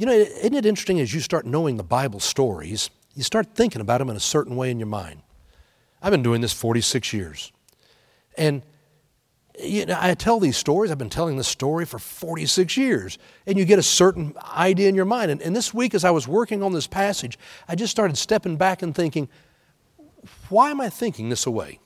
you 0.00 0.06
know, 0.06 0.12
isn't 0.12 0.54
it 0.54 0.64
interesting 0.64 0.98
as 0.98 1.12
you 1.12 1.20
start 1.20 1.44
knowing 1.44 1.76
the 1.76 1.82
Bible 1.82 2.20
stories, 2.20 2.88
you 3.14 3.22
start 3.22 3.54
thinking 3.54 3.82
about 3.82 3.98
them 3.98 4.08
in 4.08 4.16
a 4.16 4.20
certain 4.20 4.56
way 4.56 4.70
in 4.70 4.78
your 4.78 4.86
mind? 4.86 5.20
I've 6.00 6.10
been 6.10 6.22
doing 6.22 6.40
this 6.40 6.54
46 6.54 7.12
years. 7.12 7.52
And 8.38 8.62
you 9.58 9.86
know, 9.86 9.98
I 9.98 10.14
tell 10.14 10.40
these 10.40 10.56
stories. 10.56 10.90
I've 10.90 10.98
been 10.98 11.10
telling 11.10 11.36
this 11.36 11.48
story 11.48 11.84
for 11.84 11.98
46 11.98 12.76
years. 12.76 13.18
And 13.46 13.58
you 13.58 13.64
get 13.64 13.78
a 13.78 13.82
certain 13.82 14.34
idea 14.54 14.88
in 14.88 14.94
your 14.94 15.04
mind. 15.04 15.30
And, 15.30 15.42
and 15.42 15.54
this 15.54 15.74
week, 15.74 15.94
as 15.94 16.04
I 16.04 16.10
was 16.10 16.28
working 16.28 16.62
on 16.62 16.72
this 16.72 16.86
passage, 16.86 17.38
I 17.68 17.74
just 17.74 17.90
started 17.90 18.16
stepping 18.16 18.56
back 18.56 18.82
and 18.82 18.94
thinking, 18.94 19.28
why 20.48 20.70
am 20.70 20.80
I 20.80 20.88
thinking 20.88 21.28
this 21.28 21.46
away? 21.46 21.80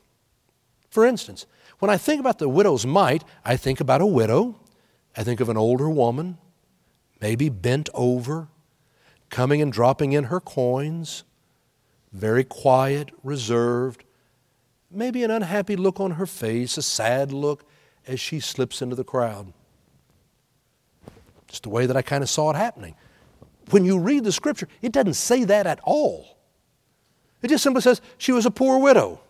For 0.91 1.05
instance, 1.05 1.47
when 1.79 1.91
I 1.91 1.97
think 1.97 2.21
about 2.21 2.39
the 2.39 2.49
widow's 2.49 2.87
mite, 2.87 3.25
I 3.45 3.57
think 3.57 3.81
about 3.81 4.01
a 4.01 4.07
widow. 4.07 4.61
I 5.17 5.23
think 5.23 5.41
of 5.41 5.49
an 5.49 5.57
older 5.57 5.89
woman, 5.89 6.39
maybe 7.21 7.49
bent 7.49 7.89
over, 7.95 8.49
coming 9.31 9.63
and 9.63 9.73
dropping 9.73 10.13
in 10.13 10.25
her 10.25 10.41
coins, 10.41 11.25
very 12.13 12.45
quiet, 12.45 13.11
reserved, 13.23 14.04
maybe 14.95 15.23
an 15.23 15.31
unhappy 15.31 15.77
look 15.77 16.01
on 16.01 16.13
her 16.13 16.27
face, 16.27 16.77
a 16.77 16.83
sad 16.83 17.33
look 17.33 17.65
as 18.07 18.21
she 18.21 18.41
slips 18.41 18.83
into 18.83 18.97
the 18.97 19.05
crowd. 19.05 19.53
Just 21.49 21.63
the 21.63 21.69
way 21.69 21.87
that 21.87 21.97
I 21.97 22.03
kind 22.03 22.23
of 22.23 22.29
saw 22.29 22.51
it 22.51 22.57
happening. 22.57 22.95
When 23.71 23.85
you 23.85 23.99
read 23.99 24.25
the 24.25 24.33
scripture, 24.33 24.69
it 24.83 24.93
doesn't 24.93 25.15
say 25.15 25.45
that 25.45 25.67
at 25.67 25.81
all. 25.85 26.39
It 27.43 27.49
just 27.49 27.63
simply 27.63 27.83
says 27.83 28.01
she 28.19 28.33
was 28.33 28.47
a 28.47 28.51
poor 28.51 28.79
widow. 28.79 29.21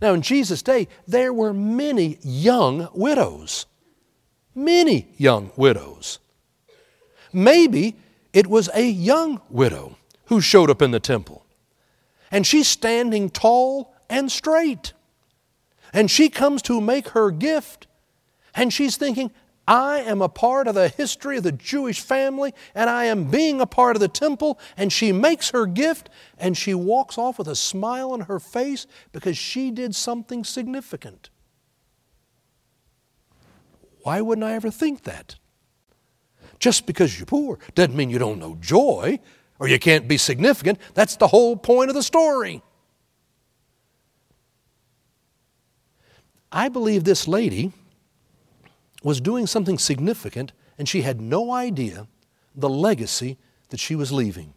Now, 0.00 0.14
in 0.14 0.22
Jesus' 0.22 0.62
day, 0.62 0.88
there 1.06 1.32
were 1.32 1.52
many 1.52 2.18
young 2.22 2.88
widows. 2.94 3.66
Many 4.54 5.08
young 5.16 5.52
widows. 5.56 6.18
Maybe 7.32 7.96
it 8.32 8.46
was 8.46 8.68
a 8.74 8.88
young 8.88 9.40
widow 9.50 9.96
who 10.26 10.40
showed 10.40 10.70
up 10.70 10.82
in 10.82 10.90
the 10.90 11.00
temple 11.00 11.44
and 12.30 12.46
she's 12.46 12.68
standing 12.68 13.30
tall 13.30 13.94
and 14.08 14.30
straight. 14.30 14.92
And 15.92 16.10
she 16.10 16.28
comes 16.28 16.62
to 16.62 16.80
make 16.80 17.08
her 17.08 17.30
gift, 17.30 17.86
and 18.54 18.72
she's 18.72 18.96
thinking, 18.96 19.32
I 19.66 20.00
am 20.00 20.20
a 20.20 20.28
part 20.28 20.66
of 20.66 20.74
the 20.74 20.88
history 20.88 21.36
of 21.36 21.44
the 21.44 21.52
Jewish 21.52 22.00
family, 22.00 22.52
and 22.74 22.90
I 22.90 23.04
am 23.04 23.30
being 23.30 23.60
a 23.60 23.66
part 23.66 23.94
of 23.94 24.00
the 24.00 24.08
temple. 24.08 24.58
And 24.76 24.92
she 24.92 25.12
makes 25.12 25.50
her 25.50 25.64
gift, 25.64 26.08
and 26.38 26.56
she 26.56 26.74
walks 26.74 27.16
off 27.16 27.38
with 27.38 27.46
a 27.46 27.54
smile 27.54 28.10
on 28.10 28.22
her 28.22 28.40
face 28.40 28.88
because 29.12 29.38
she 29.38 29.70
did 29.70 29.94
something 29.94 30.42
significant. 30.42 31.30
Why 34.02 34.20
wouldn't 34.20 34.44
I 34.44 34.54
ever 34.54 34.72
think 34.72 35.04
that? 35.04 35.36
Just 36.58 36.84
because 36.84 37.18
you're 37.18 37.26
poor 37.26 37.58
doesn't 37.74 37.96
mean 37.96 38.10
you 38.10 38.18
don't 38.18 38.40
know 38.40 38.56
joy 38.60 39.20
or 39.60 39.68
you 39.68 39.78
can't 39.78 40.08
be 40.08 40.16
significant. 40.16 40.80
That's 40.94 41.14
the 41.16 41.28
whole 41.28 41.54
point 41.54 41.90
of 41.90 41.94
the 41.94 42.02
story. 42.02 42.62
I 46.50 46.68
believe 46.68 47.04
this 47.04 47.28
lady 47.28 47.72
was 49.04 49.20
doing 49.20 49.46
something 49.46 49.78
significant 49.78 50.52
and 50.78 50.88
she 50.88 51.02
had 51.02 51.20
no 51.20 51.52
idea 51.52 52.08
the 52.56 52.68
legacy 52.68 53.38
that 53.68 53.78
she 53.78 53.94
was 53.94 54.10
leaving. 54.10 54.54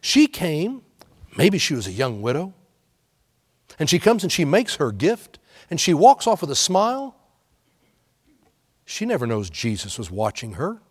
She 0.00 0.26
came, 0.26 0.82
maybe 1.38 1.56
she 1.56 1.74
was 1.74 1.86
a 1.86 1.92
young 1.92 2.20
widow, 2.20 2.52
and 3.78 3.88
she 3.88 3.98
comes 3.98 4.24
and 4.24 4.32
she 4.32 4.44
makes 4.44 4.76
her 4.76 4.92
gift 4.92 5.38
and 5.70 5.80
she 5.80 5.94
walks 5.94 6.26
off 6.26 6.40
with 6.40 6.50
a 6.50 6.56
smile. 6.56 7.16
She 8.84 9.06
never 9.06 9.26
knows 9.26 9.50
Jesus 9.50 9.98
was 9.98 10.10
watching 10.10 10.54
her. 10.54 10.82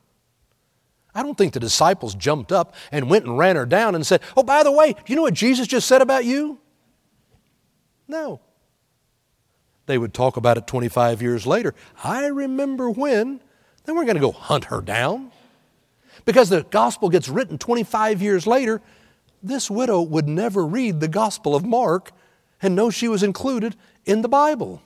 I 1.13 1.23
don't 1.23 1.37
think 1.37 1.53
the 1.53 1.59
disciples 1.59 2.15
jumped 2.15 2.51
up 2.51 2.75
and 2.91 3.09
went 3.09 3.25
and 3.25 3.37
ran 3.37 3.55
her 3.55 3.65
down 3.65 3.95
and 3.95 4.05
said, 4.05 4.21
Oh, 4.37 4.43
by 4.43 4.63
the 4.63 4.71
way, 4.71 4.93
do 4.93 4.99
you 5.07 5.15
know 5.15 5.23
what 5.23 5.33
Jesus 5.33 5.67
just 5.67 5.87
said 5.87 6.01
about 6.01 6.25
you? 6.25 6.59
No. 8.07 8.41
They 9.85 9.97
would 9.97 10.13
talk 10.13 10.37
about 10.37 10.57
it 10.57 10.67
25 10.67 11.21
years 11.21 11.47
later. 11.47 11.73
I 12.03 12.27
remember 12.27 12.89
when. 12.89 13.41
They 13.85 13.93
weren't 13.93 14.05
going 14.05 14.17
to 14.17 14.21
go 14.21 14.31
hunt 14.31 14.65
her 14.65 14.81
down. 14.81 15.31
Because 16.25 16.49
the 16.49 16.63
gospel 16.63 17.09
gets 17.09 17.27
written 17.27 17.57
25 17.57 18.21
years 18.21 18.45
later, 18.45 18.81
this 19.41 19.69
widow 19.69 20.01
would 20.01 20.27
never 20.27 20.65
read 20.65 20.99
the 20.99 21.07
gospel 21.07 21.55
of 21.55 21.65
Mark 21.65 22.11
and 22.61 22.75
know 22.75 22.89
she 22.89 23.07
was 23.07 23.23
included 23.23 23.75
in 24.05 24.21
the 24.21 24.29
Bible. 24.29 24.81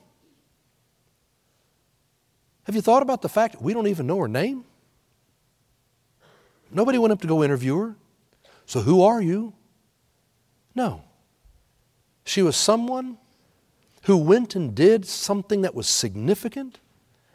Have 2.63 2.75
you 2.75 2.81
thought 2.81 3.01
about 3.01 3.21
the 3.21 3.29
fact 3.29 3.55
that 3.55 3.61
we 3.61 3.73
don't 3.73 3.87
even 3.87 4.07
know 4.07 4.19
her 4.19 4.27
name? 4.27 4.63
Nobody 6.73 6.97
went 6.97 7.11
up 7.11 7.21
to 7.21 7.27
go 7.27 7.43
interview 7.43 7.77
her. 7.77 7.95
So 8.65 8.81
who 8.81 9.03
are 9.03 9.21
you? 9.21 9.53
No. 10.75 11.03
She 12.25 12.41
was 12.41 12.55
someone 12.55 13.17
who 14.03 14.17
went 14.17 14.55
and 14.55 14.73
did 14.75 15.05
something 15.05 15.61
that 15.61 15.75
was 15.75 15.87
significant, 15.87 16.79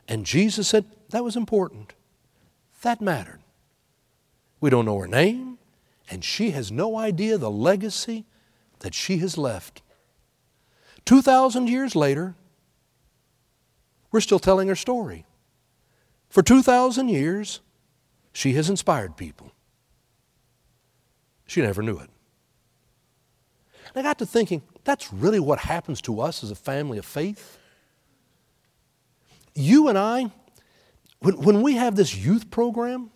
and 0.07 0.27
Jesus 0.27 0.68
said 0.68 0.87
that 1.11 1.24
was 1.24 1.37
important. 1.37 1.94
That 2.83 3.01
mattered. 3.01 3.40
We 4.61 4.70
don't 4.70 4.85
know 4.85 4.98
her 4.98 5.07
name, 5.07 5.59
and 6.11 6.24
she 6.24 6.51
has 6.51 6.72
no 6.72 6.96
idea 6.96 7.38
the 7.38 7.51
legacy 7.51 8.24
that 8.81 8.94
she 8.94 9.18
has 9.18 9.38
left. 9.38 9.83
2,000 11.05 11.68
years 11.68 11.94
later, 11.94 12.35
we're 14.11 14.20
still 14.20 14.38
telling 14.38 14.68
her 14.68 14.77
story. 14.77 15.24
For 16.29 16.42
2,000 16.42 17.09
years, 17.09 17.61
she 18.38 18.53
has 18.53 18.70
inspired 18.70 19.16
people. 19.16 19.51
She 21.48 21.61
never 21.61 21.83
knew 21.83 21.98
it. 21.98 22.09
And 23.88 23.96
I 23.96 24.03
got 24.03 24.20
to 24.20 24.27
thinking, 24.27 24.62
that's 24.85 25.12
really 25.12 25.40
what 25.40 25.59
happens 25.59 26.01
to 26.03 26.20
us 26.20 26.44
as 26.44 26.53
a 26.53 26.55
family 26.55 26.98
of 26.98 27.05
faith. 27.05 27.59
You 29.57 29.88
and 29.88 29.98
I, 29.98 30.31
when, 31.18 31.42
when 31.42 31.62
we 31.62 31.74
have 31.74 31.96
this 31.96 32.16
youth 32.16 32.48
program, 32.48 33.11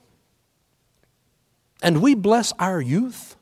and 1.84 2.02
we 2.02 2.16
bless 2.16 2.52
our 2.58 2.80
youth, 2.80 3.36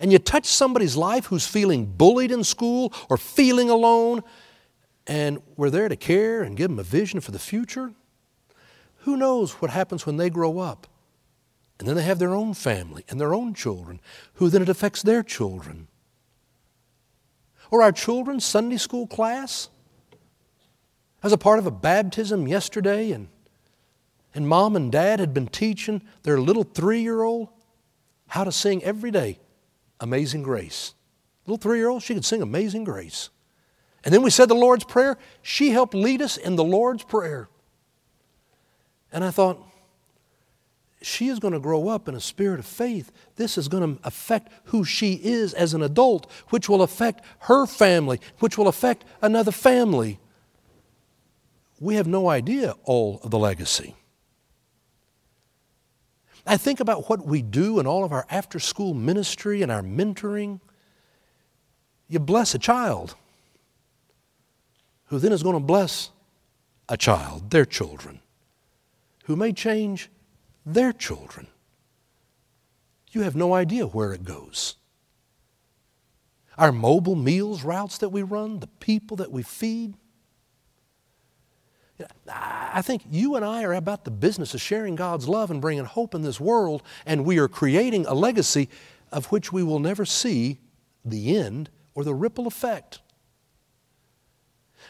and 0.00 0.10
you 0.10 0.18
touch 0.18 0.46
somebody's 0.46 0.96
life 0.96 1.26
who's 1.26 1.46
feeling 1.46 1.84
bullied 1.84 2.30
in 2.30 2.42
school 2.42 2.94
or 3.10 3.18
feeling 3.18 3.68
alone, 3.68 4.22
and 5.06 5.42
we're 5.58 5.68
there 5.68 5.90
to 5.90 5.96
care 5.96 6.42
and 6.42 6.56
give 6.56 6.70
them 6.70 6.78
a 6.78 6.84
vision 6.84 7.20
for 7.20 7.32
the 7.32 7.38
future, 7.38 7.92
who 9.06 9.16
knows 9.16 9.52
what 9.62 9.70
happens 9.70 10.04
when 10.04 10.16
they 10.16 10.28
grow 10.28 10.58
up? 10.58 10.88
And 11.78 11.86
then 11.86 11.94
they 11.94 12.02
have 12.02 12.18
their 12.18 12.34
own 12.34 12.54
family 12.54 13.04
and 13.08 13.20
their 13.20 13.32
own 13.32 13.54
children, 13.54 14.00
who 14.34 14.48
then 14.48 14.62
it 14.62 14.68
affects 14.68 15.00
their 15.00 15.22
children. 15.22 15.86
Or 17.70 17.82
our 17.82 17.92
children's 17.92 18.44
Sunday 18.44 18.78
school 18.78 19.06
class. 19.06 19.68
I 21.22 21.26
was 21.26 21.32
a 21.32 21.38
part 21.38 21.60
of 21.60 21.66
a 21.66 21.70
baptism 21.70 22.48
yesterday, 22.48 23.12
and, 23.12 23.28
and 24.34 24.48
mom 24.48 24.74
and 24.74 24.90
dad 24.90 25.20
had 25.20 25.32
been 25.32 25.46
teaching 25.46 26.02
their 26.24 26.40
little 26.40 26.64
three 26.64 27.00
year 27.00 27.22
old 27.22 27.48
how 28.26 28.42
to 28.42 28.50
sing 28.50 28.82
every 28.82 29.12
day 29.12 29.38
Amazing 30.00 30.42
Grace. 30.42 30.94
Little 31.46 31.58
three 31.58 31.78
year 31.78 31.90
old, 31.90 32.02
she 32.02 32.14
could 32.14 32.24
sing 32.24 32.42
Amazing 32.42 32.82
Grace. 32.82 33.30
And 34.02 34.12
then 34.12 34.22
we 34.22 34.30
said 34.30 34.48
the 34.48 34.54
Lord's 34.56 34.84
Prayer. 34.84 35.16
She 35.42 35.70
helped 35.70 35.94
lead 35.94 36.20
us 36.22 36.36
in 36.36 36.56
the 36.56 36.64
Lord's 36.64 37.04
Prayer. 37.04 37.48
And 39.16 39.24
I 39.24 39.30
thought, 39.30 39.66
she 41.00 41.28
is 41.28 41.38
going 41.38 41.54
to 41.54 41.58
grow 41.58 41.88
up 41.88 42.06
in 42.06 42.14
a 42.14 42.20
spirit 42.20 42.60
of 42.60 42.66
faith. 42.66 43.10
This 43.36 43.56
is 43.56 43.66
going 43.66 43.96
to 43.96 44.06
affect 44.06 44.52
who 44.64 44.84
she 44.84 45.14
is 45.14 45.54
as 45.54 45.72
an 45.72 45.82
adult, 45.82 46.30
which 46.50 46.68
will 46.68 46.82
affect 46.82 47.24
her 47.40 47.64
family, 47.64 48.20
which 48.40 48.58
will 48.58 48.68
affect 48.68 49.06
another 49.22 49.52
family. 49.52 50.18
We 51.80 51.94
have 51.94 52.06
no 52.06 52.28
idea 52.28 52.74
all 52.84 53.18
of 53.22 53.30
the 53.30 53.38
legacy. 53.38 53.94
I 56.46 56.58
think 56.58 56.78
about 56.78 57.08
what 57.08 57.24
we 57.24 57.40
do 57.40 57.80
in 57.80 57.86
all 57.86 58.04
of 58.04 58.12
our 58.12 58.26
after 58.28 58.58
school 58.58 58.92
ministry 58.92 59.62
and 59.62 59.72
our 59.72 59.80
mentoring. 59.80 60.60
You 62.06 62.18
bless 62.18 62.54
a 62.54 62.58
child 62.58 63.14
who 65.06 65.18
then 65.18 65.32
is 65.32 65.42
going 65.42 65.56
to 65.56 65.60
bless 65.60 66.10
a 66.86 66.98
child, 66.98 67.50
their 67.50 67.64
children, 67.64 68.20
who 69.26 69.34
may 69.34 69.52
change 69.52 70.08
their 70.64 70.92
children. 70.92 71.48
You 73.10 73.22
have 73.22 73.34
no 73.34 73.54
idea 73.54 73.86
where 73.86 74.12
it 74.12 74.24
goes. 74.24 74.76
Our 76.56 76.70
mobile 76.70 77.16
meals 77.16 77.64
routes 77.64 77.98
that 77.98 78.10
we 78.10 78.22
run, 78.22 78.60
the 78.60 78.68
people 78.68 79.16
that 79.18 79.32
we 79.32 79.42
feed. 79.42 79.94
I 82.28 82.82
think 82.82 83.02
you 83.10 83.34
and 83.34 83.44
I 83.44 83.64
are 83.64 83.72
about 83.72 84.04
the 84.04 84.10
business 84.12 84.54
of 84.54 84.60
sharing 84.60 84.94
God's 84.94 85.28
love 85.28 85.50
and 85.50 85.60
bringing 85.60 85.86
hope 85.86 86.14
in 86.14 86.22
this 86.22 86.38
world, 86.38 86.82
and 87.04 87.24
we 87.24 87.38
are 87.38 87.48
creating 87.48 88.06
a 88.06 88.14
legacy 88.14 88.68
of 89.10 89.26
which 89.26 89.52
we 89.52 89.62
will 89.62 89.80
never 89.80 90.04
see 90.04 90.58
the 91.04 91.36
end 91.36 91.68
or 91.94 92.04
the 92.04 92.14
ripple 92.14 92.46
effect 92.46 93.00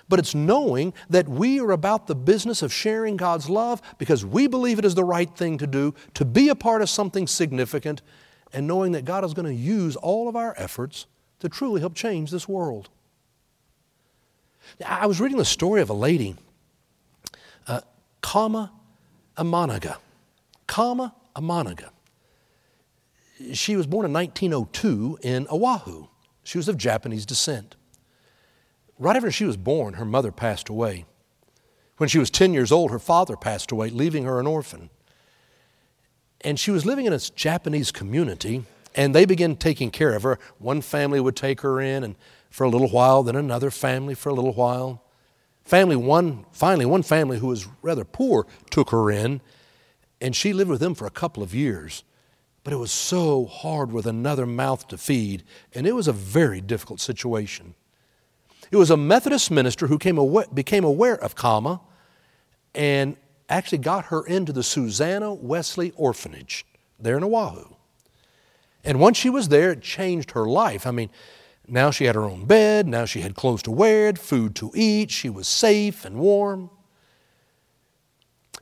but 0.09 0.19
it's 0.19 0.35
knowing 0.35 0.93
that 1.11 1.29
we 1.29 1.61
are 1.61 1.73
about 1.73 2.07
the 2.07 2.15
business 2.15 2.63
of 2.63 2.73
sharing 2.73 3.17
God's 3.17 3.51
love 3.51 3.83
because 3.99 4.25
we 4.25 4.47
believe 4.47 4.79
it 4.79 4.85
is 4.85 4.95
the 4.95 5.05
right 5.05 5.35
thing 5.37 5.59
to 5.59 5.67
do, 5.67 5.95
to 6.15 6.25
be 6.25 6.49
a 6.49 6.55
part 6.55 6.83
of 6.83 6.89
something 6.89 7.27
significant, 7.27 8.03
and 8.53 8.67
knowing 8.67 8.93
that 8.93 9.05
God 9.05 9.25
is 9.25 9.35
going 9.35 9.47
to 9.47 9.55
use 9.55 9.97
all 9.97 10.29
of 10.29 10.37
our 10.37 10.55
efforts 10.57 11.07
to 11.41 11.49
truly 11.49 11.81
help 11.81 11.95
change 11.95 12.31
this 12.31 12.49
world. 12.49 12.89
I 14.85 15.07
was 15.07 15.21
reading 15.21 15.39
the 15.39 15.45
story 15.45 15.81
of 15.81 15.91
a 15.91 15.95
lady, 15.95 16.37
uh, 17.67 17.81
Kama 18.21 18.73
Amanaga. 19.37 19.99
Kama 20.67 21.15
Amanaga. 21.35 21.91
She 23.53 23.77
was 23.77 23.87
born 23.87 24.07
in 24.07 24.13
1902 24.13 25.19
in 25.23 25.47
Oahu. 25.51 26.07
She 26.43 26.59
was 26.59 26.69
of 26.69 26.79
Japanese 26.79 27.27
descent. 27.27 27.77
Right 28.99 29.17
after 29.17 29.31
she 29.31 29.45
was 29.45 29.57
born, 29.57 29.95
her 29.95 30.05
mother 30.05 30.33
passed 30.33 30.69
away. 30.69 31.05
When 31.99 32.09
she 32.09 32.19
was 32.19 32.31
10 32.31 32.53
years 32.53 32.73
old, 32.73 32.91
her 32.91 32.99
father 32.99 33.37
passed 33.37 33.71
away, 33.71 33.91
leaving 33.91 34.25
her 34.25 34.41
an 34.41 34.47
orphan. 34.47 34.91
And 36.43 36.59
she 36.59 36.71
was 36.71 36.87
living 36.87 37.07
in 37.07 37.13
a 37.13 37.19
Japanese 37.19 37.91
community, 37.91 38.65
and 38.95 39.15
they 39.15 39.25
began 39.25 39.57
taking 39.57 39.91
care 39.91 40.15
of 40.15 40.23
her. 40.23 40.39
One 40.59 40.81
family 40.81 41.21
would 41.21 41.37
take 41.37 41.61
her 41.63 41.81
in, 41.81 42.05
and 42.05 42.17
for 42.51 42.65
a 42.65 42.69
little 42.69 42.89
while, 42.89 43.23
then 43.23 43.37
another 43.37 43.71
family 43.71 44.15
for 44.15 44.29
a 44.31 44.35
little 44.35 44.53
while. 44.53 45.03
Family 45.65 45.97
one, 45.97 46.47
finally, 46.53 46.87
one 46.87 47.03
family 47.03 47.39
who 47.39 47.49
was 47.49 47.67
rather 47.83 48.05
poor 48.05 48.47
took 48.71 48.91
her 48.91 49.11
in, 49.11 49.41
and 50.21 50.37
she 50.37 50.53
lived 50.53 50.71
with 50.71 50.81
them 50.81 50.95
for 50.95 51.07
a 51.07 51.11
couple 51.11 51.43
of 51.43 51.55
years. 51.55 52.05
But 52.63 52.73
it 52.73 52.77
was 52.77 52.93
so 52.93 53.47
hard 53.47 53.93
with 53.93 54.07
another 54.07 54.47
mouth 54.47 54.89
to 54.89 54.99
feed, 54.99 55.45
and 55.75 55.87
it 55.87 55.95
was 55.95 56.09
a 56.09 56.13
very 56.13 56.61
difficult 56.61 57.01
situation. 57.01 57.75
It 58.71 58.77
was 58.77 58.91
a 58.91 58.97
Methodist 58.97 59.51
minister 59.51 59.87
who 59.87 59.99
aware, 60.19 60.47
became 60.53 60.85
aware 60.85 61.17
of 61.17 61.35
Kama 61.35 61.81
and 62.75 63.17
actually 63.49 63.79
got 63.79 64.07
her 64.07 64.25
into 64.27 64.53
the 64.53 64.63
Susanna 64.63 65.33
Wesley 65.33 65.93
Orphanage 65.97 66.67
there 66.99 67.17
in 67.17 67.25
Oahu. 67.25 67.75
And 68.85 69.01
once 69.01 69.17
she 69.17 69.31
was 69.31 69.49
there, 69.49 69.73
it 69.73 69.83
changed 69.83 70.33
her 70.33 70.47
life. 70.47 70.87
I 70.87 70.91
mean, 70.91 71.11
now 71.69 71.91
she 71.91 72.05
had 72.05 72.15
her 72.15 72.25
own 72.25 72.45
bed, 72.45 72.87
now 72.87 73.05
she 73.05 73.21
had 73.21 73.35
clothes 73.35 73.63
to 73.63 73.71
wear, 73.71 74.13
food 74.15 74.55
to 74.57 74.71
eat, 74.75 75.11
she 75.11 75.29
was 75.29 75.49
safe 75.49 76.05
and 76.05 76.17
warm. 76.17 76.71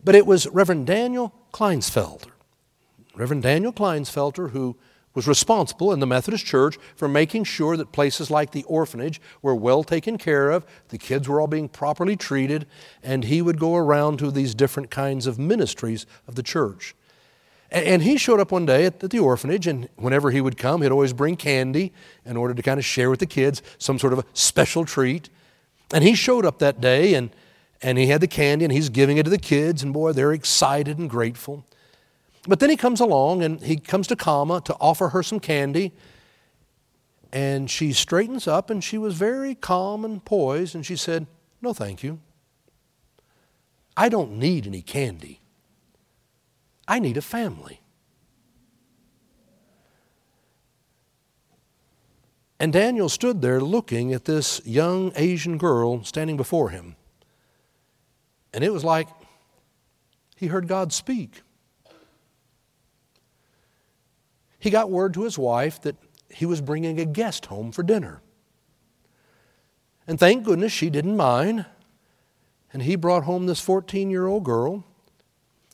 But 0.02 0.14
it 0.14 0.26
was 0.26 0.46
Reverend 0.48 0.86
Daniel 0.86 1.34
Kleinsfelder, 1.52 2.30
Reverend 3.14 3.42
Daniel 3.42 3.72
Kleinsfelder, 3.72 4.50
who 4.50 4.76
was 5.14 5.28
responsible 5.28 5.92
in 5.92 6.00
the 6.00 6.06
Methodist 6.06 6.44
Church 6.44 6.76
for 6.96 7.08
making 7.08 7.44
sure 7.44 7.76
that 7.76 7.92
places 7.92 8.30
like 8.30 8.50
the 8.50 8.64
orphanage 8.64 9.20
were 9.42 9.54
well 9.54 9.84
taken 9.84 10.18
care 10.18 10.50
of, 10.50 10.66
the 10.88 10.98
kids 10.98 11.28
were 11.28 11.40
all 11.40 11.46
being 11.46 11.68
properly 11.68 12.16
treated, 12.16 12.66
and 13.02 13.24
he 13.24 13.40
would 13.40 13.58
go 13.58 13.76
around 13.76 14.18
to 14.18 14.30
these 14.30 14.54
different 14.54 14.90
kinds 14.90 15.26
of 15.26 15.38
ministries 15.38 16.04
of 16.26 16.34
the 16.34 16.42
church. 16.42 16.94
And 17.70 18.02
he 18.02 18.16
showed 18.16 18.38
up 18.38 18.52
one 18.52 18.66
day 18.66 18.86
at 18.86 19.00
the 19.00 19.18
orphanage, 19.18 19.66
and 19.66 19.88
whenever 19.96 20.30
he 20.30 20.40
would 20.40 20.56
come, 20.56 20.82
he'd 20.82 20.92
always 20.92 21.12
bring 21.12 21.34
candy 21.34 21.92
in 22.24 22.36
order 22.36 22.54
to 22.54 22.62
kind 22.62 22.78
of 22.78 22.84
share 22.84 23.10
with 23.10 23.18
the 23.18 23.26
kids 23.26 23.62
some 23.78 23.98
sort 23.98 24.12
of 24.12 24.20
a 24.20 24.24
special 24.32 24.84
treat. 24.84 25.28
And 25.92 26.04
he 26.04 26.14
showed 26.14 26.44
up 26.44 26.60
that 26.60 26.80
day, 26.80 27.14
and, 27.14 27.30
and 27.82 27.98
he 27.98 28.06
had 28.06 28.20
the 28.20 28.28
candy, 28.28 28.64
and 28.64 28.72
he's 28.72 28.90
giving 28.90 29.16
it 29.16 29.24
to 29.24 29.30
the 29.30 29.38
kids, 29.38 29.82
and 29.82 29.92
boy, 29.92 30.12
they're 30.12 30.32
excited 30.32 30.98
and 30.98 31.10
grateful. 31.10 31.64
But 32.46 32.60
then 32.60 32.70
he 32.70 32.76
comes 32.76 33.00
along 33.00 33.42
and 33.42 33.60
he 33.60 33.76
comes 33.76 34.06
to 34.08 34.16
Kama 34.16 34.60
to 34.62 34.76
offer 34.80 35.08
her 35.10 35.22
some 35.22 35.40
candy. 35.40 35.92
And 37.32 37.70
she 37.70 37.92
straightens 37.92 38.46
up 38.46 38.70
and 38.70 38.84
she 38.84 38.98
was 38.98 39.14
very 39.14 39.54
calm 39.54 40.04
and 40.04 40.24
poised 40.24 40.74
and 40.74 40.84
she 40.84 40.96
said, 40.96 41.26
No, 41.62 41.72
thank 41.72 42.02
you. 42.02 42.20
I 43.96 44.08
don't 44.08 44.38
need 44.38 44.66
any 44.66 44.82
candy. 44.82 45.40
I 46.86 46.98
need 46.98 47.16
a 47.16 47.22
family. 47.22 47.80
And 52.60 52.72
Daniel 52.72 53.08
stood 53.08 53.42
there 53.42 53.60
looking 53.60 54.12
at 54.12 54.26
this 54.26 54.60
young 54.64 55.12
Asian 55.16 55.58
girl 55.58 56.04
standing 56.04 56.36
before 56.36 56.70
him. 56.70 56.96
And 58.52 58.62
it 58.62 58.72
was 58.72 58.84
like 58.84 59.08
he 60.36 60.46
heard 60.46 60.68
God 60.68 60.92
speak. 60.92 61.42
He 64.64 64.70
got 64.70 64.90
word 64.90 65.12
to 65.12 65.24
his 65.24 65.36
wife 65.36 65.78
that 65.82 65.94
he 66.30 66.46
was 66.46 66.62
bringing 66.62 66.98
a 66.98 67.04
guest 67.04 67.44
home 67.44 67.70
for 67.70 67.82
dinner. 67.82 68.22
And 70.06 70.18
thank 70.18 70.42
goodness 70.42 70.72
she 70.72 70.88
didn't 70.88 71.18
mind. 71.18 71.66
And 72.72 72.82
he 72.82 72.96
brought 72.96 73.24
home 73.24 73.44
this 73.44 73.60
14 73.60 74.08
year 74.08 74.26
old 74.26 74.42
girl. 74.42 74.82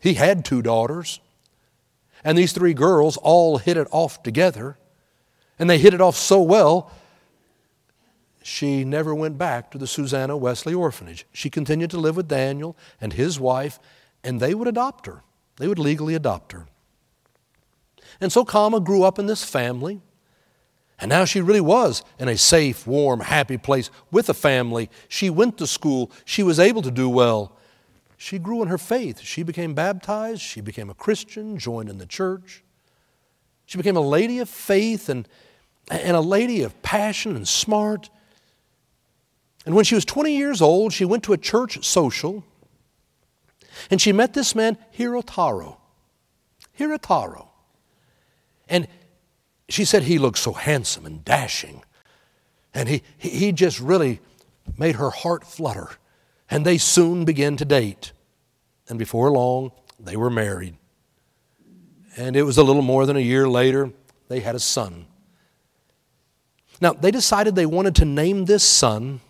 He 0.01 0.15
had 0.15 0.45
two 0.45 0.61
daughters. 0.61 1.21
And 2.25 2.37
these 2.37 2.53
three 2.53 2.75
girls 2.75 3.17
all 3.17 3.59
hit 3.59 3.77
it 3.77 3.87
off 3.93 4.25
together. 4.25 4.77
And 5.57 5.71
they 5.71 5.79
hit 5.79 5.95
it 5.95 6.01
off 6.01 6.17
so 6.17 6.43
well, 6.43 6.91
she 8.43 8.83
never 8.83 9.15
went 9.15 9.39
back 9.39 9.71
to 9.71 9.79
the 9.79 9.87
Susanna 9.87 10.37
Wesley 10.37 10.75
Orphanage. 10.75 11.27
She 11.33 11.49
continued 11.49 11.93
to 11.93 12.01
live 12.01 12.17
with 12.17 12.27
Daniel 12.27 12.77
and 13.01 13.13
his 13.13 13.39
wife, 13.39 13.79
and 14.25 14.41
they 14.41 14.53
would 14.53 14.67
adopt 14.67 15.07
her. 15.07 15.23
They 15.59 15.69
would 15.69 15.79
legally 15.79 16.17
adopt 16.17 16.51
her. 16.51 16.67
And 18.21 18.31
so 18.31 18.45
Kama 18.45 18.81
grew 18.81 19.03
up 19.03 19.19
in 19.19 19.27
this 19.27 19.45
family. 19.45 20.01
And 21.01 21.09
now 21.09 21.25
she 21.25 21.41
really 21.41 21.63
was 21.63 22.03
in 22.19 22.29
a 22.29 22.37
safe, 22.37 22.87
warm, 22.87 23.21
happy 23.21 23.57
place 23.57 23.91
with 24.11 24.29
a 24.29 24.35
family. 24.35 24.91
She 25.09 25.31
went 25.31 25.57
to 25.59 25.67
school. 25.67 26.13
She 26.27 26.43
was 26.43 26.61
able 26.61 26.83
to 26.83 26.91
do 26.91 27.09
well. 27.09 27.57
She 28.19 28.39
grew 28.39 28.61
in 28.61 28.69
her 28.69 28.77
faith. 28.77 29.21
She 29.21 29.43
became 29.43 29.73
baptized. 29.73 30.43
She 30.43 30.61
became 30.61 30.91
a 30.91 30.95
Christian, 30.95 31.57
joined 31.59 31.89
in 31.89 31.97
the 31.97 32.05
church. 32.05 32.63
She 33.65 33.79
became 33.79 33.97
a 33.97 34.03
lady 34.03 34.41
of 34.41 34.49
faith 34.51 35.09
and, 35.09 35.27
and 35.91 36.15
a 36.15 36.21
lady 36.21 36.63
of 36.63 36.83
passion 36.83 37.35
and 37.35 37.49
smart. 37.49 38.11
And 39.65 39.75
when 39.75 39.87
she 39.87 39.95
was 39.95 40.05
20 40.05 40.37
years 40.37 40.61
old, 40.61 40.93
she 40.93 41.07
went 41.07 41.23
to 41.25 41.33
a 41.33 41.39
church 41.39 41.83
social 41.83 42.45
and 43.91 44.01
she 44.01 44.13
met 44.13 44.35
this 44.35 44.55
man, 44.55 44.77
Hirotaro. 44.99 45.77
Hirotaro. 46.79 47.50
And 48.71 48.87
she 49.69 49.85
said 49.85 50.05
he 50.05 50.19
looked 50.19 50.39
so 50.39 50.53
handsome 50.53 51.05
and 51.05 51.25
dashing. 51.25 51.83
And 52.73 52.89
he, 52.89 53.03
he 53.19 53.53
just 53.53 53.81
really 53.81 54.21
made 54.79 54.95
her 54.95 55.11
heart 55.11 55.45
flutter. 55.45 55.91
And 56.49 56.65
they 56.65 56.79
soon 56.79 57.25
began 57.25 57.57
to 57.57 57.65
date. 57.65 58.13
And 58.89 58.99
before 58.99 59.31
long, 59.31 59.73
they 59.99 60.17
were 60.17 60.31
married. 60.31 60.77
And 62.17 62.37
it 62.37 62.43
was 62.43 62.59
a 62.59 62.63
little 62.63 62.83
more 62.83 63.07
than 63.07 63.17
a 63.17 63.21
year 63.21 63.49
later, 63.49 63.93
they 64.29 64.41
had 64.41 64.55
a 64.55 64.61
son. 64.61 65.07
Now, 66.81 66.93
they 66.93 67.11
decided 67.11 67.55
they 67.55 67.67
wanted 67.67 67.95
to 67.97 68.05
name 68.05 68.47
this 68.47 68.65
son, 68.65 69.21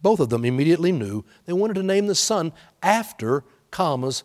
both 0.00 0.20
of 0.20 0.28
them 0.28 0.44
immediately 0.44 0.92
knew, 0.92 1.24
they 1.46 1.52
wanted 1.52 1.74
to 1.74 1.82
name 1.82 2.06
the 2.06 2.14
son 2.14 2.52
after 2.82 3.44
Kama's 3.70 4.22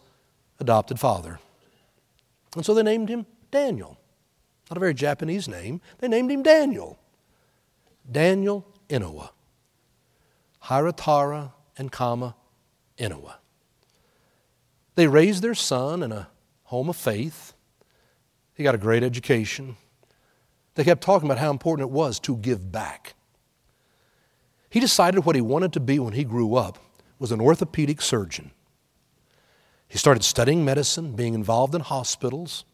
adopted 0.59 0.99
father. 0.99 1.39
And 2.55 2.65
so 2.65 2.73
they 2.73 2.83
named 2.83 3.09
him 3.09 3.25
Daniel. 3.51 3.97
Not 4.69 4.77
a 4.77 4.79
very 4.79 4.93
Japanese 4.93 5.47
name. 5.47 5.81
They 5.99 6.07
named 6.07 6.31
him 6.31 6.43
Daniel. 6.43 6.99
Daniel 8.09 8.65
Inouye. 8.89 9.29
Hiratara 10.65 11.53
and 11.77 11.91
Kama 11.91 12.35
Inouye. 12.97 13.35
They 14.95 15.07
raised 15.07 15.43
their 15.43 15.55
son 15.55 16.03
in 16.03 16.11
a 16.11 16.27
home 16.63 16.89
of 16.89 16.95
faith. 16.95 17.53
He 18.55 18.63
got 18.63 18.75
a 18.75 18.79
great 18.79 19.03
education. 19.03 19.77
They 20.75 20.83
kept 20.83 21.01
talking 21.01 21.27
about 21.27 21.39
how 21.39 21.51
important 21.51 21.87
it 21.87 21.91
was 21.91 22.19
to 22.21 22.35
give 22.35 22.71
back. 22.71 23.13
He 24.69 24.79
decided 24.79 25.25
what 25.25 25.35
he 25.35 25.41
wanted 25.41 25.73
to 25.73 25.79
be 25.79 25.99
when 25.99 26.13
he 26.13 26.23
grew 26.23 26.55
up 26.55 26.77
was 27.19 27.31
an 27.31 27.39
orthopedic 27.41 28.01
surgeon. 28.01 28.51
He 29.87 29.97
started 29.97 30.23
studying 30.23 30.65
medicine, 30.65 31.13
being 31.13 31.33
involved 31.33 31.73
in 31.73 31.81
hospitals. 31.81 32.65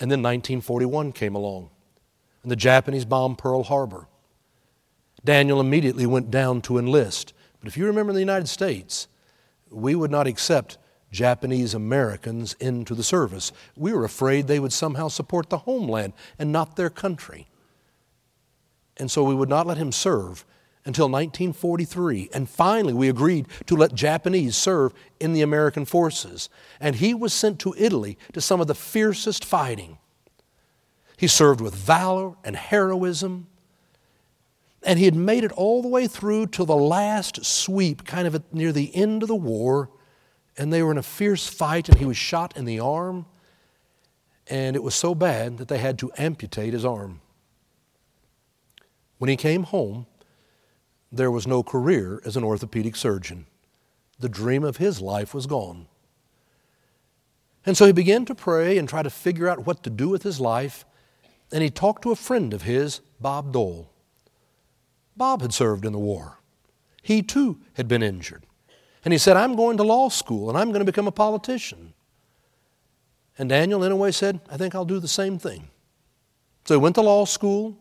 And 0.00 0.10
then 0.10 0.22
1941 0.22 1.12
came 1.12 1.34
along, 1.34 1.68
and 2.42 2.50
the 2.50 2.56
Japanese 2.56 3.04
bombed 3.04 3.36
Pearl 3.36 3.62
Harbor. 3.62 4.08
Daniel 5.24 5.60
immediately 5.60 6.06
went 6.06 6.30
down 6.30 6.62
to 6.62 6.78
enlist. 6.78 7.34
But 7.60 7.68
if 7.68 7.76
you 7.76 7.86
remember 7.86 8.10
in 8.10 8.14
the 8.14 8.20
United 8.20 8.48
States, 8.48 9.06
we 9.70 9.94
would 9.94 10.10
not 10.10 10.26
accept 10.26 10.78
Japanese 11.12 11.74
Americans 11.74 12.54
into 12.54 12.94
the 12.94 13.02
service. 13.02 13.52
We 13.76 13.92
were 13.92 14.04
afraid 14.04 14.46
they 14.46 14.60
would 14.60 14.72
somehow 14.72 15.08
support 15.08 15.50
the 15.50 15.58
homeland 15.58 16.14
and 16.38 16.50
not 16.50 16.76
their 16.76 16.90
country. 16.90 17.46
And 18.96 19.10
so 19.10 19.22
we 19.24 19.34
would 19.34 19.48
not 19.48 19.66
let 19.66 19.76
him 19.76 19.92
serve 19.92 20.46
until 20.84 21.06
1943. 21.06 22.30
And 22.32 22.48
finally, 22.48 22.92
we 22.92 23.08
agreed 23.08 23.46
to 23.66 23.76
let 23.76 23.94
Japanese 23.94 24.56
serve 24.56 24.92
in 25.18 25.32
the 25.32 25.42
American 25.42 25.84
forces. 25.84 26.48
And 26.80 26.96
he 26.96 27.14
was 27.14 27.32
sent 27.32 27.58
to 27.60 27.74
Italy 27.76 28.18
to 28.32 28.40
some 28.40 28.60
of 28.60 28.66
the 28.66 28.74
fiercest 28.74 29.44
fighting. 29.44 29.98
He 31.16 31.26
served 31.26 31.60
with 31.60 31.74
valor 31.74 32.34
and 32.44 32.56
heroism. 32.56 33.46
And 34.82 34.98
he 34.98 35.04
had 35.04 35.14
made 35.14 35.44
it 35.44 35.52
all 35.52 35.82
the 35.82 35.88
way 35.88 36.06
through 36.06 36.46
to 36.48 36.64
the 36.64 36.76
last 36.76 37.44
sweep, 37.44 38.04
kind 38.04 38.26
of 38.26 38.42
near 38.52 38.72
the 38.72 38.94
end 38.96 39.22
of 39.22 39.28
the 39.28 39.36
war 39.36 39.90
and 40.60 40.70
they 40.70 40.82
were 40.82 40.90
in 40.90 40.98
a 40.98 41.02
fierce 41.02 41.46
fight, 41.48 41.88
and 41.88 41.96
he 41.96 42.04
was 42.04 42.18
shot 42.18 42.54
in 42.54 42.66
the 42.66 42.78
arm, 42.78 43.24
and 44.46 44.76
it 44.76 44.82
was 44.82 44.94
so 44.94 45.14
bad 45.14 45.56
that 45.56 45.68
they 45.68 45.78
had 45.78 45.98
to 46.00 46.12
amputate 46.18 46.74
his 46.74 46.84
arm. 46.84 47.22
When 49.16 49.30
he 49.30 49.36
came 49.36 49.62
home, 49.62 50.04
there 51.12 51.30
was 51.30 51.46
no 51.46 51.62
career 51.62 52.20
as 52.24 52.36
an 52.36 52.44
orthopedic 52.44 52.96
surgeon. 52.96 53.46
The 54.18 54.28
dream 54.28 54.64
of 54.64 54.76
his 54.76 55.00
life 55.00 55.34
was 55.34 55.46
gone. 55.46 55.86
And 57.66 57.76
so 57.76 57.86
he 57.86 57.92
began 57.92 58.24
to 58.26 58.34
pray 58.34 58.78
and 58.78 58.88
try 58.88 59.02
to 59.02 59.10
figure 59.10 59.48
out 59.48 59.66
what 59.66 59.82
to 59.82 59.90
do 59.90 60.08
with 60.08 60.22
his 60.22 60.40
life, 60.40 60.84
and 61.52 61.62
he 61.62 61.70
talked 61.70 62.02
to 62.02 62.12
a 62.12 62.16
friend 62.16 62.54
of 62.54 62.62
his, 62.62 63.00
Bob 63.20 63.52
Dole. 63.52 63.90
Bob 65.16 65.42
had 65.42 65.52
served 65.52 65.84
in 65.84 65.92
the 65.92 65.98
war. 65.98 66.38
He 67.02 67.22
too 67.22 67.58
had 67.74 67.88
been 67.88 68.02
injured. 68.02 68.46
And 69.04 69.12
he 69.12 69.18
said, 69.18 69.36
I'm 69.36 69.56
going 69.56 69.76
to 69.78 69.82
law 69.82 70.08
school 70.08 70.48
and 70.48 70.58
I'm 70.58 70.68
going 70.68 70.80
to 70.80 70.90
become 70.90 71.06
a 71.06 71.12
politician. 71.12 71.94
And 73.38 73.48
Daniel, 73.48 73.82
in 73.82 73.92
a 73.92 73.96
way, 73.96 74.12
said, 74.12 74.40
I 74.50 74.56
think 74.56 74.74
I'll 74.74 74.84
do 74.84 75.00
the 75.00 75.08
same 75.08 75.38
thing. 75.38 75.70
So 76.66 76.74
he 76.74 76.78
went 76.78 76.94
to 76.96 77.02
law 77.02 77.24
school. 77.24 77.78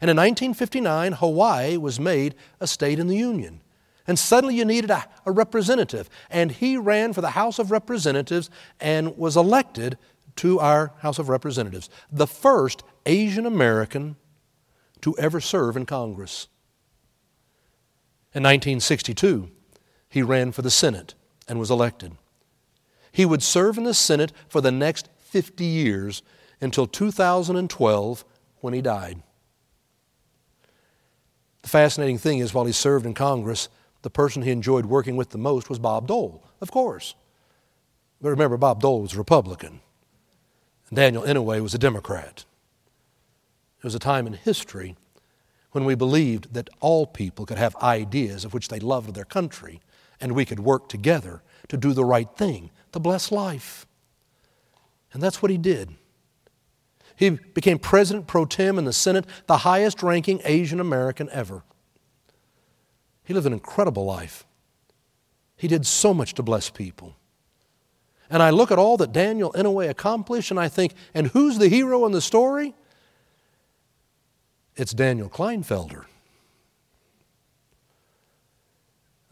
And 0.00 0.10
in 0.10 0.16
1959, 0.16 1.12
Hawaii 1.12 1.76
was 1.76 1.98
made 1.98 2.34
a 2.60 2.66
state 2.66 2.98
in 2.98 3.08
the 3.08 3.16
Union. 3.16 3.60
And 4.06 4.18
suddenly 4.18 4.56
you 4.56 4.64
needed 4.64 4.90
a, 4.90 5.04
a, 5.26 5.32
representative. 5.32 6.08
And 6.30 6.52
he 6.52 6.76
ran 6.76 7.12
for 7.12 7.20
the 7.20 7.30
House 7.30 7.58
of 7.58 7.70
Representatives 7.70 8.48
and 8.80 9.16
was 9.18 9.36
elected 9.36 9.98
to 10.36 10.60
our 10.60 10.92
House 10.98 11.18
of 11.18 11.28
Representatives, 11.28 11.90
the 12.10 12.26
first 12.26 12.84
Asian 13.06 13.44
American 13.44 14.16
to 15.00 15.16
ever 15.18 15.40
serve 15.40 15.76
in 15.76 15.84
Congress. 15.84 16.48
In 18.34 18.42
1962, 18.44 19.50
he 20.08 20.22
ran 20.22 20.52
for 20.52 20.62
the 20.62 20.70
Senate 20.70 21.14
and 21.48 21.58
was 21.58 21.70
elected. 21.70 22.12
He 23.10 23.26
would 23.26 23.42
serve 23.42 23.78
in 23.78 23.84
the 23.84 23.94
Senate 23.94 24.32
for 24.48 24.60
the 24.60 24.70
next 24.70 25.08
50 25.18 25.64
years 25.64 26.22
until 26.60 26.86
2012 26.86 28.24
when 28.60 28.74
he 28.74 28.80
died. 28.80 29.22
The 31.68 31.72
fascinating 31.72 32.16
thing 32.16 32.38
is, 32.38 32.54
while 32.54 32.64
he 32.64 32.72
served 32.72 33.04
in 33.04 33.12
Congress, 33.12 33.68
the 34.00 34.08
person 34.08 34.40
he 34.40 34.50
enjoyed 34.50 34.86
working 34.86 35.18
with 35.18 35.28
the 35.28 35.36
most 35.36 35.68
was 35.68 35.78
Bob 35.78 36.06
Dole, 36.06 36.42
of 36.62 36.70
course. 36.70 37.14
But 38.22 38.30
remember, 38.30 38.56
Bob 38.56 38.80
Dole 38.80 39.02
was 39.02 39.12
a 39.12 39.18
Republican, 39.18 39.80
and 40.88 40.96
Daniel 40.96 41.24
Inouye 41.24 41.60
was 41.60 41.74
a 41.74 41.78
Democrat. 41.78 42.46
It 43.76 43.84
was 43.84 43.94
a 43.94 43.98
time 43.98 44.26
in 44.26 44.32
history 44.32 44.96
when 45.72 45.84
we 45.84 45.94
believed 45.94 46.54
that 46.54 46.70
all 46.80 47.04
people 47.06 47.44
could 47.44 47.58
have 47.58 47.76
ideas 47.82 48.46
of 48.46 48.54
which 48.54 48.68
they 48.68 48.80
loved 48.80 49.14
their 49.14 49.26
country 49.26 49.82
and 50.22 50.32
we 50.32 50.46
could 50.46 50.60
work 50.60 50.88
together 50.88 51.42
to 51.68 51.76
do 51.76 51.92
the 51.92 52.02
right 52.02 52.30
thing, 52.34 52.70
to 52.92 52.98
bless 52.98 53.30
life. 53.30 53.86
And 55.12 55.22
that's 55.22 55.42
what 55.42 55.50
he 55.50 55.58
did. 55.58 55.97
He 57.18 57.30
became 57.30 57.78
president 57.78 58.26
pro 58.26 58.44
tem 58.44 58.78
in 58.78 58.84
the 58.84 58.92
Senate, 58.92 59.26
the 59.46 59.58
highest 59.58 60.02
ranking 60.02 60.40
Asian 60.44 60.80
American 60.80 61.28
ever. 61.32 61.62
He 63.24 63.34
lived 63.34 63.46
an 63.46 63.52
incredible 63.52 64.04
life. 64.04 64.46
He 65.56 65.68
did 65.68 65.84
so 65.84 66.14
much 66.14 66.34
to 66.34 66.42
bless 66.42 66.70
people. 66.70 67.16
And 68.30 68.42
I 68.42 68.50
look 68.50 68.70
at 68.70 68.78
all 68.78 68.96
that 68.98 69.12
Daniel 69.12 69.52
Inouye 69.52 69.88
accomplished 69.88 70.50
and 70.50 70.60
I 70.60 70.68
think, 70.68 70.94
and 71.14 71.28
who's 71.28 71.58
the 71.58 71.68
hero 71.68 72.06
in 72.06 72.12
the 72.12 72.20
story? 72.20 72.74
It's 74.76 74.92
Daniel 74.92 75.28
Klinefelter. 75.28 76.04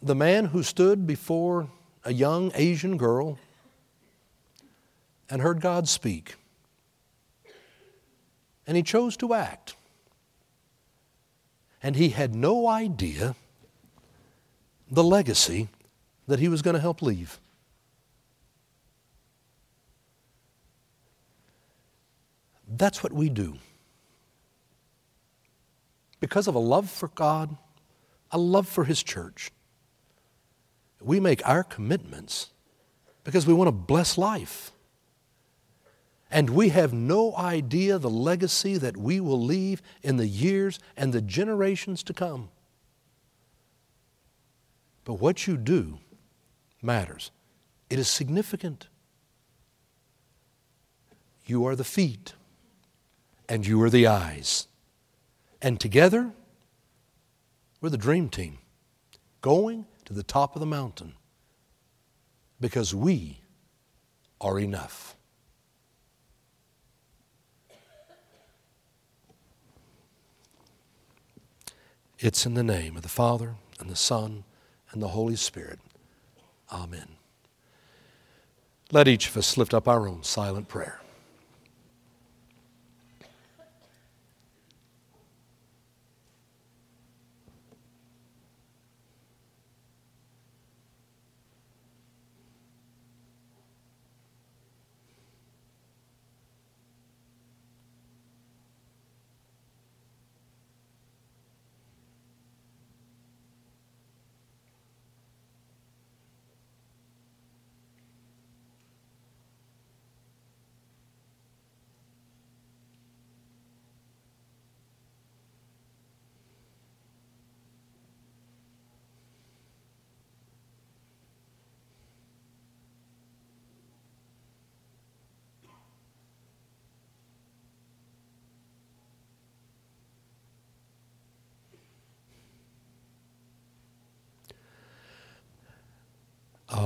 the 0.07 0.14
man 0.14 0.46
who 0.46 0.62
stood 0.62 1.07
before 1.07 1.68
a 2.05 2.12
young 2.12 2.53
Asian 2.55 2.96
girl 2.96 3.38
and 5.29 5.42
heard 5.42 5.61
God 5.61 5.88
speak. 5.88 6.37
And 8.66 8.76
he 8.76 8.83
chose 8.83 9.16
to 9.18 9.35
act. 9.35 9.76
And 11.83 11.96
he 11.96 12.11
had 12.11 12.35
no 12.35 12.66
idea 12.66 13.37
the 14.90 15.05
legacy 15.05 15.68
that 16.26 16.38
he 16.38 16.48
was 16.48 16.62
going 16.62 16.74
to 16.74 16.81
help 16.81 17.02
leave. 17.02 17.38
That's 22.68 23.02
what 23.02 23.12
we 23.12 23.29
do. 23.29 23.57
Because 26.20 26.48
of 26.48 26.55
a 26.55 26.61
love 26.61 26.90
for 26.90 27.09
God, 27.09 27.57
a 28.31 28.38
love 28.38 28.66
for 28.66 28.85
His 28.85 29.03
church, 29.03 29.51
we 31.01 31.20
make 31.20 31.47
our 31.47 31.62
commitments 31.62 32.51
because 33.22 33.47
we 33.47 33.55
want 33.55 33.68
to 33.68 33.72
bless 33.72 34.18
life. 34.18 34.72
And 36.31 36.51
we 36.51 36.70
have 36.70 36.93
no 36.93 37.35
idea 37.37 37.99
the 37.99 38.11
legacy 38.11 38.77
that 38.79 38.97
we 38.97 39.20
will 39.20 39.41
leave 39.41 39.81
in 40.03 40.16
the 40.16 40.27
years 40.27 40.79
and 40.97 41.12
the 41.12 41.22
generations 41.22 42.03
to 42.05 42.12
come. 42.12 42.49
But 45.05 45.14
what 45.14 45.47
you 45.47 45.57
do 45.57 45.99
matters, 46.83 47.31
it 47.89 47.99
is 47.99 48.09
significant. 48.09 48.89
You 51.47 51.64
are 51.66 51.77
the 51.77 51.85
feet, 51.85 52.35
and 53.49 53.64
you 53.64 53.81
are 53.83 53.91
the 53.91 54.09
eyes. 54.09 54.66
And 55.62 55.79
together, 55.79 56.33
we're 57.81 57.91
the 57.91 57.97
dream 57.97 58.29
team 58.29 58.59
going 59.43 59.87
to 60.07 60.12
the 60.12 60.24
top 60.24 60.57
of 60.57 60.61
the 60.61 60.66
mountain 60.66 61.14
because 62.61 62.95
we 62.95 63.41
are 64.41 64.59
enough. 64.59 65.15
It's 72.18 72.46
in 72.46 72.54
the 72.54 72.62
name 72.62 72.96
of 72.96 73.02
the 73.02 73.08
Father, 73.08 73.56
and 73.78 73.90
the 73.90 73.96
Son, 73.96 74.44
and 74.90 75.02
the 75.02 75.08
Holy 75.08 75.36
Spirit. 75.36 75.78
Amen. 76.72 77.08
Let 78.90 79.06
each 79.06 79.28
of 79.28 79.36
us 79.36 79.58
lift 79.58 79.74
up 79.74 79.86
our 79.86 80.08
own 80.08 80.22
silent 80.22 80.68
prayer. 80.68 81.00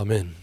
Amen. 0.00 0.39